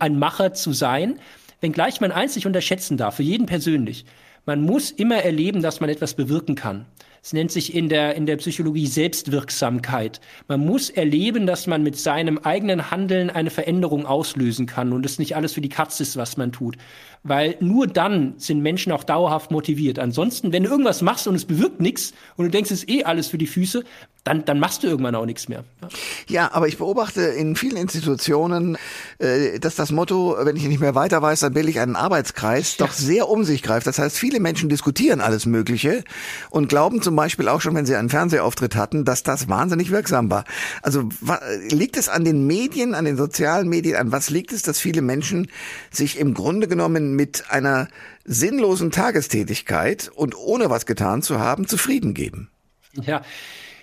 ein 0.00 0.18
Macher 0.18 0.52
zu 0.52 0.72
sein 0.72 1.20
wenngleich 1.60 2.00
man 2.00 2.12
nicht 2.34 2.46
unterschätzen 2.46 2.96
darf, 2.96 3.16
für 3.16 3.22
jeden 3.22 3.46
persönlich. 3.46 4.04
Man 4.46 4.62
muss 4.62 4.90
immer 4.90 5.16
erleben, 5.16 5.62
dass 5.62 5.80
man 5.80 5.90
etwas 5.90 6.14
bewirken 6.14 6.54
kann. 6.54 6.86
Es 7.22 7.34
nennt 7.34 7.52
sich 7.52 7.74
in 7.74 7.90
der, 7.90 8.14
in 8.14 8.24
der 8.24 8.38
Psychologie 8.38 8.86
Selbstwirksamkeit. 8.86 10.22
Man 10.48 10.60
muss 10.60 10.88
erleben, 10.88 11.46
dass 11.46 11.66
man 11.66 11.82
mit 11.82 11.98
seinem 11.98 12.38
eigenen 12.38 12.90
Handeln 12.90 13.28
eine 13.28 13.50
Veränderung 13.50 14.06
auslösen 14.06 14.64
kann 14.64 14.94
und 14.94 15.04
es 15.04 15.18
nicht 15.18 15.36
alles 15.36 15.52
für 15.52 15.60
die 15.60 15.68
Katze 15.68 16.02
ist, 16.02 16.16
was 16.16 16.38
man 16.38 16.50
tut. 16.50 16.76
Weil 17.22 17.56
nur 17.60 17.86
dann 17.86 18.34
sind 18.38 18.62
Menschen 18.62 18.90
auch 18.90 19.04
dauerhaft 19.04 19.50
motiviert. 19.50 19.98
Ansonsten, 19.98 20.50
wenn 20.54 20.62
du 20.62 20.70
irgendwas 20.70 21.02
machst 21.02 21.28
und 21.28 21.34
es 21.34 21.44
bewirkt 21.44 21.82
nichts 21.82 22.14
und 22.36 22.46
du 22.46 22.50
denkst, 22.50 22.70
es 22.70 22.84
ist 22.84 22.90
eh 22.90 23.04
alles 23.04 23.28
für 23.28 23.38
die 23.38 23.46
Füße, 23.46 23.84
dann, 24.24 24.44
dann 24.44 24.60
machst 24.60 24.82
du 24.82 24.86
irgendwann 24.86 25.14
auch 25.14 25.24
nichts 25.24 25.48
mehr. 25.48 25.64
Ja. 25.80 25.88
ja, 26.28 26.50
aber 26.52 26.68
ich 26.68 26.76
beobachte 26.76 27.22
in 27.22 27.56
vielen 27.56 27.76
Institutionen, 27.76 28.76
äh, 29.18 29.58
dass 29.58 29.76
das 29.76 29.92
Motto, 29.92 30.36
wenn 30.40 30.56
ich 30.56 30.64
nicht 30.64 30.80
mehr 30.80 30.94
weiter 30.94 31.22
weiß, 31.22 31.40
dann 31.40 31.54
will 31.54 31.68
ich 31.68 31.80
einen 31.80 31.96
Arbeitskreis, 31.96 32.76
ja. 32.76 32.86
doch 32.86 32.92
sehr 32.92 33.28
um 33.28 33.44
sich 33.44 33.62
greift. 33.62 33.86
Das 33.86 33.98
heißt, 33.98 34.18
viele 34.18 34.38
Menschen 34.40 34.68
diskutieren 34.68 35.20
alles 35.20 35.46
Mögliche 35.46 36.04
und 36.50 36.68
glauben 36.68 37.00
zum 37.00 37.16
Beispiel 37.16 37.48
auch 37.48 37.60
schon, 37.60 37.74
wenn 37.74 37.86
sie 37.86 37.96
einen 37.96 38.10
Fernsehauftritt 38.10 38.76
hatten, 38.76 39.04
dass 39.04 39.22
das 39.22 39.48
wahnsinnig 39.48 39.90
wirksam 39.90 40.30
war. 40.30 40.44
Also 40.82 41.08
liegt 41.70 41.96
es 41.96 42.08
an 42.08 42.24
den 42.24 42.46
Medien, 42.46 42.94
an 42.94 43.06
den 43.06 43.16
sozialen 43.16 43.68
Medien, 43.68 43.96
an 43.96 44.12
was 44.12 44.28
liegt 44.28 44.52
es, 44.52 44.62
dass 44.62 44.78
viele 44.78 45.00
Menschen 45.00 45.48
sich 45.90 46.18
im 46.18 46.34
Grunde 46.34 46.68
genommen 46.68 47.16
mit 47.16 47.44
einer 47.48 47.88
sinnlosen 48.24 48.90
Tagestätigkeit 48.90 50.10
und 50.14 50.36
ohne 50.36 50.68
was 50.68 50.84
getan 50.84 51.22
zu 51.22 51.40
haben, 51.40 51.66
zufrieden 51.66 52.12
geben? 52.12 52.50
Ja, 52.92 53.22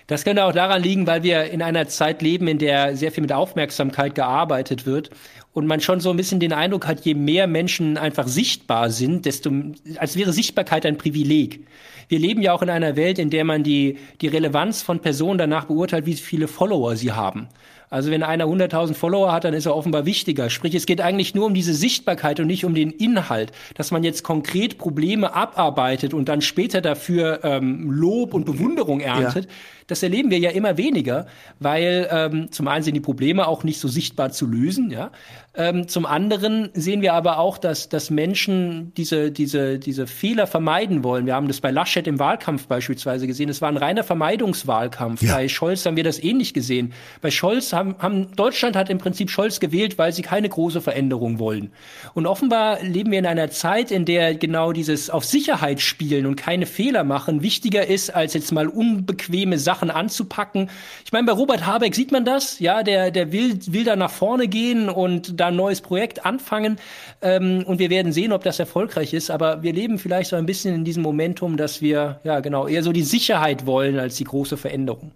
das 0.08 0.24
könnte 0.24 0.44
auch 0.44 0.52
daran 0.52 0.82
liegen, 0.82 1.06
weil 1.06 1.22
wir 1.22 1.44
in 1.44 1.62
einer 1.62 1.86
Zeit 1.86 2.22
leben, 2.22 2.48
in 2.48 2.58
der 2.58 2.96
sehr 2.96 3.12
viel 3.12 3.20
mit 3.20 3.32
Aufmerksamkeit 3.32 4.14
gearbeitet 4.14 4.86
wird 4.86 5.10
und 5.52 5.66
man 5.66 5.80
schon 5.80 6.00
so 6.00 6.10
ein 6.10 6.16
bisschen 6.16 6.40
den 6.40 6.54
Eindruck 6.54 6.86
hat, 6.86 7.00
je 7.00 7.14
mehr 7.14 7.46
Menschen 7.46 7.98
einfach 7.98 8.26
sichtbar 8.26 8.90
sind, 8.90 9.26
desto 9.26 9.52
als 9.98 10.16
wäre 10.16 10.32
Sichtbarkeit 10.32 10.86
ein 10.86 10.96
Privileg. 10.96 11.66
Wir 12.08 12.18
leben 12.18 12.40
ja 12.40 12.54
auch 12.54 12.62
in 12.62 12.70
einer 12.70 12.96
Welt, 12.96 13.18
in 13.18 13.28
der 13.28 13.44
man 13.44 13.62
die 13.62 13.98
die 14.22 14.28
Relevanz 14.28 14.80
von 14.80 15.00
Personen 15.00 15.38
danach 15.38 15.66
beurteilt, 15.66 16.06
wie 16.06 16.14
viele 16.14 16.48
Follower 16.48 16.96
sie 16.96 17.12
haben. 17.12 17.48
Also 17.90 18.10
wenn 18.10 18.22
einer 18.22 18.44
100.000 18.44 18.94
Follower 18.94 19.32
hat, 19.32 19.44
dann 19.44 19.54
ist 19.54 19.66
er 19.66 19.74
offenbar 19.74 20.04
wichtiger. 20.04 20.50
Sprich, 20.50 20.74
es 20.74 20.84
geht 20.84 21.00
eigentlich 21.00 21.34
nur 21.34 21.46
um 21.46 21.54
diese 21.54 21.72
Sichtbarkeit 21.72 22.38
und 22.38 22.46
nicht 22.46 22.64
um 22.64 22.74
den 22.74 22.90
Inhalt, 22.90 23.52
dass 23.74 23.90
man 23.90 24.04
jetzt 24.04 24.24
konkret 24.24 24.76
Probleme 24.76 25.34
abarbeitet 25.34 26.12
und 26.12 26.28
dann 26.28 26.42
später 26.42 26.82
dafür 26.82 27.40
ähm, 27.44 27.90
Lob 27.90 28.34
und 28.34 28.44
Bewunderung 28.44 29.00
erntet. 29.00 29.46
Ja. 29.46 29.50
Das 29.88 30.02
erleben 30.02 30.30
wir 30.30 30.38
ja 30.38 30.50
immer 30.50 30.76
weniger, 30.76 31.26
weil 31.58 32.08
ähm, 32.10 32.52
zum 32.52 32.68
einen 32.68 32.84
sind 32.84 32.94
die 32.94 33.00
Probleme 33.00 33.48
auch 33.48 33.64
nicht 33.64 33.80
so 33.80 33.88
sichtbar 33.88 34.30
zu 34.30 34.46
lösen, 34.46 34.90
ja. 34.90 35.10
Ähm, 35.58 35.88
zum 35.88 36.06
anderen 36.06 36.70
sehen 36.74 37.02
wir 37.02 37.14
aber 37.14 37.38
auch, 37.38 37.58
dass, 37.58 37.88
dass 37.88 38.10
Menschen 38.10 38.92
diese, 38.96 39.32
diese, 39.32 39.80
diese 39.80 40.06
Fehler 40.06 40.46
vermeiden 40.46 41.02
wollen. 41.02 41.26
Wir 41.26 41.34
haben 41.34 41.48
das 41.48 41.60
bei 41.60 41.72
Laschet 41.72 42.06
im 42.06 42.20
Wahlkampf 42.20 42.68
beispielsweise 42.68 43.26
gesehen. 43.26 43.48
Es 43.48 43.60
war 43.60 43.68
ein 43.68 43.76
reiner 43.76 44.04
Vermeidungswahlkampf. 44.04 45.22
Ja. 45.22 45.34
Bei 45.34 45.48
Scholz 45.48 45.84
haben 45.84 45.96
wir 45.96 46.04
das 46.04 46.22
ähnlich 46.22 46.54
gesehen. 46.54 46.92
Bei 47.22 47.32
Scholz 47.32 47.72
haben, 47.72 47.96
haben 47.98 48.36
Deutschland 48.36 48.76
hat 48.76 48.88
im 48.88 48.98
Prinzip 48.98 49.30
Scholz 49.30 49.58
gewählt, 49.58 49.98
weil 49.98 50.12
sie 50.12 50.22
keine 50.22 50.48
große 50.48 50.80
Veränderung 50.80 51.40
wollen. 51.40 51.72
Und 52.14 52.26
offenbar 52.26 52.80
leben 52.84 53.10
wir 53.10 53.18
in 53.18 53.26
einer 53.26 53.50
Zeit, 53.50 53.90
in 53.90 54.04
der 54.04 54.36
genau 54.36 54.72
dieses 54.72 55.10
auf 55.10 55.24
Sicherheit 55.24 55.80
spielen 55.80 56.26
und 56.26 56.36
keine 56.36 56.66
Fehler 56.66 57.02
machen 57.02 57.42
wichtiger 57.42 57.84
ist, 57.84 58.14
als 58.14 58.34
jetzt 58.34 58.52
mal 58.52 58.68
unbequeme 58.68 59.58
Sachen 59.58 59.77
anzupacken. 59.82 60.70
Ich 61.04 61.12
meine, 61.12 61.26
bei 61.26 61.32
Robert 61.32 61.66
Habeck 61.66 61.94
sieht 61.94 62.12
man 62.12 62.24
das, 62.24 62.58
ja, 62.58 62.82
der, 62.82 63.10
der 63.10 63.32
will, 63.32 63.58
will 63.66 63.84
da 63.84 63.96
nach 63.96 64.10
vorne 64.10 64.48
gehen 64.48 64.88
und 64.88 65.38
da 65.40 65.48
ein 65.48 65.56
neues 65.56 65.80
Projekt 65.80 66.26
anfangen 66.26 66.78
ähm, 67.22 67.64
und 67.66 67.78
wir 67.78 67.90
werden 67.90 68.12
sehen, 68.12 68.32
ob 68.32 68.42
das 68.44 68.58
erfolgreich 68.58 69.14
ist. 69.14 69.30
Aber 69.30 69.62
wir 69.62 69.72
leben 69.72 69.98
vielleicht 69.98 70.30
so 70.30 70.36
ein 70.36 70.46
bisschen 70.46 70.74
in 70.74 70.84
diesem 70.84 71.02
Momentum, 71.02 71.56
dass 71.56 71.80
wir 71.80 72.20
ja 72.24 72.40
genau 72.40 72.66
eher 72.66 72.82
so 72.82 72.92
die 72.92 73.02
Sicherheit 73.02 73.66
wollen 73.66 73.98
als 73.98 74.16
die 74.16 74.24
große 74.24 74.56
Veränderung. 74.56 75.12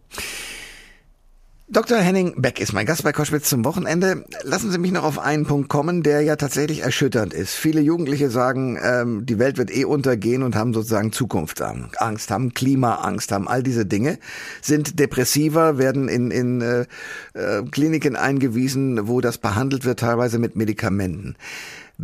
Dr. 1.72 1.96
Henning 1.96 2.34
Beck 2.36 2.60
ist 2.60 2.74
mein 2.74 2.84
Gast 2.84 3.02
bei 3.02 3.12
Koschwitz 3.12 3.48
zum 3.48 3.64
Wochenende. 3.64 4.26
Lassen 4.42 4.70
Sie 4.70 4.76
mich 4.76 4.92
noch 4.92 5.04
auf 5.04 5.18
einen 5.18 5.46
Punkt 5.46 5.70
kommen, 5.70 6.02
der 6.02 6.20
ja 6.20 6.36
tatsächlich 6.36 6.80
erschütternd 6.80 7.32
ist. 7.32 7.54
Viele 7.54 7.80
Jugendliche 7.80 8.28
sagen, 8.28 8.78
ähm, 8.84 9.24
die 9.24 9.38
Welt 9.38 9.56
wird 9.56 9.74
eh 9.74 9.86
untergehen 9.86 10.42
und 10.42 10.54
haben 10.54 10.74
sozusagen 10.74 11.12
Zukunftsangst, 11.12 12.30
haben 12.30 12.52
Klimaangst, 12.52 13.32
haben 13.32 13.48
all 13.48 13.62
diese 13.62 13.86
Dinge, 13.86 14.18
sind 14.60 14.98
depressiver, 14.98 15.78
werden 15.78 16.08
in, 16.08 16.30
in 16.30 16.60
äh, 16.60 16.84
äh, 17.32 17.62
Kliniken 17.62 18.16
eingewiesen, 18.16 19.08
wo 19.08 19.22
das 19.22 19.38
behandelt 19.38 19.86
wird, 19.86 20.00
teilweise 20.00 20.38
mit 20.38 20.56
Medikamenten. 20.56 21.36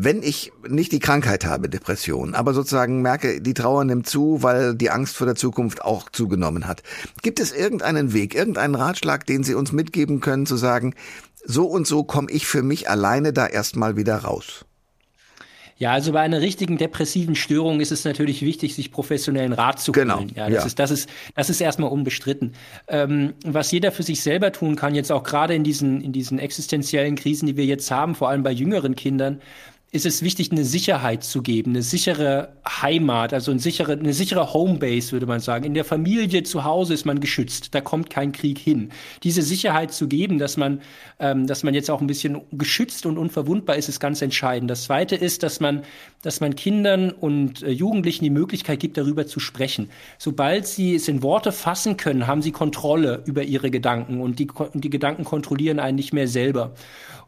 Wenn 0.01 0.23
ich 0.23 0.53
nicht 0.69 0.93
die 0.93 1.01
Krankheit 1.01 1.45
habe, 1.45 1.69
Depression, 1.69 2.37
aber 2.37 2.55
sozusagen 2.55 3.03
merke, 3.03 3.41
die 3.41 3.53
Trauer 3.53 3.83
nimmt 3.83 4.09
zu, 4.09 4.45
weil 4.45 4.77
die 4.77 4.91
Angst 4.91 5.17
vor 5.17 5.27
der 5.27 5.35
Zukunft 5.35 5.83
auch 5.83 6.09
zugenommen 6.09 6.69
hat, 6.69 6.85
gibt 7.23 7.41
es 7.41 7.51
irgendeinen 7.51 8.13
Weg, 8.13 8.33
irgendeinen 8.33 8.77
Ratschlag, 8.77 9.27
den 9.27 9.43
Sie 9.43 9.57
uns 9.57 9.73
mitgeben 9.73 10.21
können, 10.21 10.47
zu 10.47 10.57
sagen, 10.57 10.95
so 11.45 11.67
und 11.67 11.89
so 11.89 12.05
komme 12.05 12.31
ich 12.31 12.47
für 12.47 12.63
mich 12.63 12.89
alleine 12.89 13.33
da 13.33 13.49
erstmal 13.49 13.97
wieder 13.97 14.19
raus? 14.19 14.67
Ja, 15.79 15.93
also 15.93 16.13
bei 16.13 16.21
einer 16.21 16.43
richtigen 16.43 16.79
depressiven 16.79 17.35
Störung 17.35 17.81
ist 17.81 17.91
es 17.91 18.05
natürlich 18.05 18.43
wichtig, 18.43 18.77
sich 18.77 18.93
professionellen 18.93 19.53
Rat 19.53 19.81
zu 19.81 19.91
genau. 19.91 20.19
holen. 20.19 20.31
Ja, 20.37 20.45
das, 20.49 20.55
ja. 20.55 20.67
Ist, 20.67 20.79
das, 20.79 20.91
ist, 20.93 21.11
das 21.35 21.51
ist 21.51 21.61
erstmal 21.61 21.91
unbestritten. 21.91 22.53
Ähm, 22.87 23.35
was 23.45 23.73
jeder 23.73 23.91
für 23.91 24.05
sich 24.05 24.23
selber 24.23 24.53
tun 24.53 24.77
kann, 24.77 24.95
jetzt 24.95 25.11
auch 25.11 25.25
gerade 25.25 25.57
in 25.57 25.65
diesen, 25.65 26.01
in 26.01 26.13
diesen 26.13 26.39
existenziellen 26.39 27.17
Krisen, 27.17 27.47
die 27.47 27.57
wir 27.57 27.65
jetzt 27.65 27.91
haben, 27.91 28.15
vor 28.15 28.29
allem 28.29 28.45
bei 28.45 28.53
jüngeren 28.53 28.95
Kindern, 28.95 29.41
ist 29.91 30.05
es 30.05 30.23
wichtig, 30.23 30.53
eine 30.53 30.67
Sicherheit 30.67 31.25
zu 31.25 31.41
geben, 31.41 31.71
eine 31.71 31.83
sichere 31.83 32.53
Heimat, 32.67 33.33
also 33.33 33.51
eine 33.51 33.61
sichere, 33.61 33.93
eine 33.93 34.13
sichere 34.13 34.53
Homebase, 34.53 35.13
würde 35.13 35.25
man 35.25 35.41
sagen. 35.41 35.65
In 35.65 35.73
der 35.73 35.85
Familie 35.87 36.43
zu 36.43 36.65
Hause 36.65 36.93
ist 36.93 37.07
man 37.07 37.21
geschützt, 37.21 37.75
da 37.75 37.81
kommt 37.81 38.11
kein 38.11 38.33
Krieg 38.33 38.59
hin. 38.59 38.91
Diese 39.23 39.41
Sicherheit 39.41 39.93
zu 39.93 40.07
geben, 40.07 40.39
dass 40.39 40.59
man, 40.59 40.83
ähm, 41.19 41.47
dass 41.47 41.63
man 41.63 41.73
jetzt 41.73 41.91
auch 41.91 42.03
ein 42.03 42.07
bisschen 42.07 42.43
geschützt 42.53 43.07
und 43.07 43.17
unverwundbar 43.17 43.77
ist, 43.77 43.89
ist 43.89 43.99
ganz 43.99 44.21
entscheidend. 44.21 44.71
Das 44.71 44.85
Zweite 44.85 45.17
ist, 45.17 45.43
dass 45.43 45.59
man, 45.59 45.83
dass 46.21 46.41
man 46.41 46.55
Kindern 46.55 47.11
und 47.11 47.63
äh, 47.63 47.71
Jugendlichen 47.71 48.25
die 48.25 48.31
Möglichkeit 48.31 48.81
gibt, 48.81 48.99
darüber 48.99 49.27
zu 49.27 49.41
sprechen. 49.41 49.89
Sobald 50.19 50.67
sie 50.67 50.97
es 50.97 51.09
in 51.09 51.23
Worte 51.23 51.51
fassen 51.51 51.97
können, 51.97 52.27
haben 52.27 52.43
sie 52.43 52.53
Kontrolle 52.53 53.23
über 53.25 53.43
ihre 53.43 53.71
Gedanken 53.71 54.21
und 54.21 54.39
die, 54.39 54.49
und 54.51 54.85
die 54.85 54.91
Gedanken 54.91 55.25
kontrollieren 55.25 55.81
einen 55.81 55.97
nicht 55.97 56.13
mehr 56.13 56.29
selber. 56.29 56.75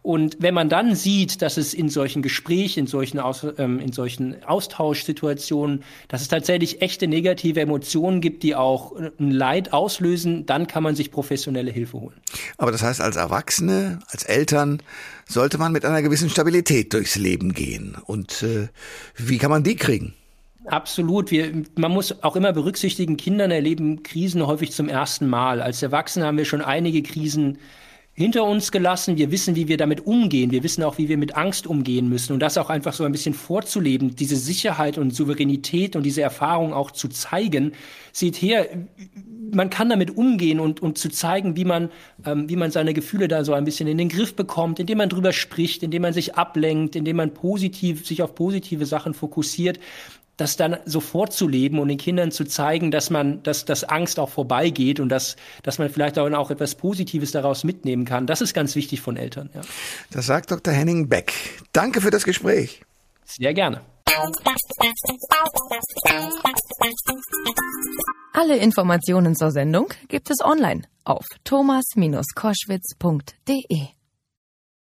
Und 0.03 0.39
wenn 0.41 0.55
man 0.55 0.71
dann 0.71 0.95
sieht, 0.95 1.43
dass 1.43 1.59
es 1.59 1.75
in 1.75 1.91
solchen 1.91 2.23
Gesprächen, 2.23 2.81
in 2.81 2.87
solchen, 2.87 3.19
Aus, 3.19 3.47
ähm, 3.59 3.79
in 3.79 3.93
solchen 3.93 4.43
Austauschsituationen, 4.45 5.85
dass 6.09 6.23
es 6.23 6.29
tatsächlich 6.29 6.81
echte 6.81 7.07
negative 7.07 7.61
Emotionen 7.61 8.23
gibt, 8.23 8.43
die 8.43 8.55
auch 8.55 8.97
ein 8.97 9.31
Leid 9.31 9.75
auslösen, 9.75 10.47
dann 10.47 10.67
kann 10.67 10.83
man 10.83 10.97
sich 10.97 11.11
professionelle 11.11 11.71
Hilfe 11.71 12.01
holen. 12.01 12.17
Aber 12.57 12.73
das 12.73 12.83
heißt, 12.83 13.03
als 13.03 13.17
Erwachsene, 13.17 13.99
als 14.09 14.25
Eltern 14.25 14.83
sollte 15.29 15.59
man 15.59 15.71
mit 15.71 15.85
einer 15.85 16.01
gewissen 16.01 16.31
Stabilität 16.31 16.95
durchs 16.95 17.17
Leben 17.17 17.53
gehen. 17.53 17.97
Und 18.07 18.43
äh, 18.43 18.69
wie 19.17 19.37
kann 19.37 19.51
man 19.51 19.65
die 19.65 19.77
kriegen? 19.77 20.15
Absolut. 20.67 21.31
Wir, 21.31 21.65
man 21.77 21.91
muss 21.91 22.23
auch 22.23 22.37
immer 22.37 22.53
berücksichtigen, 22.53 23.17
Kinder 23.17 23.49
erleben 23.51 24.03
Krisen 24.03 24.47
häufig 24.47 24.73
zum 24.73 24.89
ersten 24.89 25.29
Mal. 25.29 25.61
Als 25.61 25.83
Erwachsene 25.83 26.27
haben 26.27 26.39
wir 26.39 26.45
schon 26.45 26.63
einige 26.63 27.03
Krisen 27.03 27.59
hinter 28.21 28.45
uns 28.45 28.71
gelassen. 28.71 29.17
Wir 29.17 29.31
wissen, 29.31 29.57
wie 29.57 29.69
wir 29.69 29.77
damit 29.77 30.07
umgehen. 30.07 30.51
Wir 30.51 30.63
wissen 30.63 30.83
auch, 30.83 30.99
wie 30.99 31.09
wir 31.09 31.17
mit 31.17 31.37
Angst 31.37 31.67
umgehen 31.67 32.09
müssen. 32.09 32.35
Und 32.35 32.41
das 32.41 32.59
auch 32.59 32.71
einfach 32.71 32.93
so 32.93 33.05
ein 33.05 33.13
bisschen 33.13 33.35
vorzuleben, 33.35 34.15
diese 34.15 34.37
Sicherheit 34.37 34.99
und 34.99 35.15
Souveränität 35.15 35.97
und 35.97 36.03
diese 36.03 36.23
Erfahrung 36.23 36.73
auch 36.75 36.91
zu 36.91 37.09
zeigen. 37.09 37.73
Seht 38.13 38.37
her, 38.37 38.67
man 39.53 39.71
kann 39.71 39.89
damit 39.89 40.17
umgehen 40.17 40.61
und, 40.61 40.81
und 40.81 40.99
zu 40.99 41.09
zeigen, 41.09 41.57
wie 41.57 41.65
man, 41.65 41.91
ähm, 42.27 42.49
wie 42.49 42.57
man 42.57 42.71
seine 42.71 42.95
Gefühle 42.95 43.27
da 43.27 43.45
so 43.45 43.55
ein 43.55 43.65
bisschen 43.65 43.89
in 43.89 43.99
den 43.99 44.09
Griff 44.09 44.35
bekommt, 44.37 44.79
indem 44.79 44.99
man 44.99 45.09
drüber 45.09 45.33
spricht, 45.33 45.83
indem 45.83 46.03
man 46.03 46.13
sich 46.13 46.37
ablenkt, 46.37 46.97
indem 46.97 47.17
man 47.17 47.33
positiv, 47.33 48.07
sich 48.07 48.23
auf 48.23 48.35
positive 48.35 48.87
Sachen 48.87 49.15
fokussiert 49.15 49.81
das 50.41 50.57
dann 50.57 50.79
sofort 50.87 51.33
zu 51.33 51.47
leben 51.47 51.79
und 51.79 51.89
den 51.89 51.99
Kindern 51.99 52.31
zu 52.31 52.45
zeigen, 52.45 52.91
dass 52.91 53.11
man, 53.11 53.43
dass, 53.43 53.67
dass 53.67 53.85
Angst 53.85 54.19
auch 54.19 54.31
vorbeigeht 54.31 55.01
und 55.01 55.11
dass, 55.11 55.37
dass 55.63 55.79
man 55.79 55.91
vielleicht 55.91 56.19
auch, 56.19 56.31
auch 56.33 56.51
etwas 56.51 56.75
Positives 56.75 57.33
daraus 57.33 57.65
mitnehmen 57.65 58.07
kann. 58.07 58.27
Das 58.27 58.41
ist 58.41 58.55
ganz 58.55 58.75
wichtig 58.75 59.03
von 59.03 59.17
Eltern. 59.17 59.51
Ja. 59.55 59.61
Das 60.11 60.27
sagt 60.27 60.51
Dr. 60.51 60.73
Henning 60.73 61.09
Beck. 61.09 61.35
Danke 61.73 62.01
für 62.01 62.11
das 62.11 62.25
Gespräch. 62.25 62.83
Sehr 63.25 63.55
gerne. 63.55 63.83
Alle 68.33 68.57
Informationen 68.57 69.37
zur 69.37 69.51
Sendung 69.51 69.93
gibt 70.09 70.31
es 70.31 70.39
online 70.43 70.85
auf 71.05 71.27
thomas-koschwitz.de. 71.45 74.00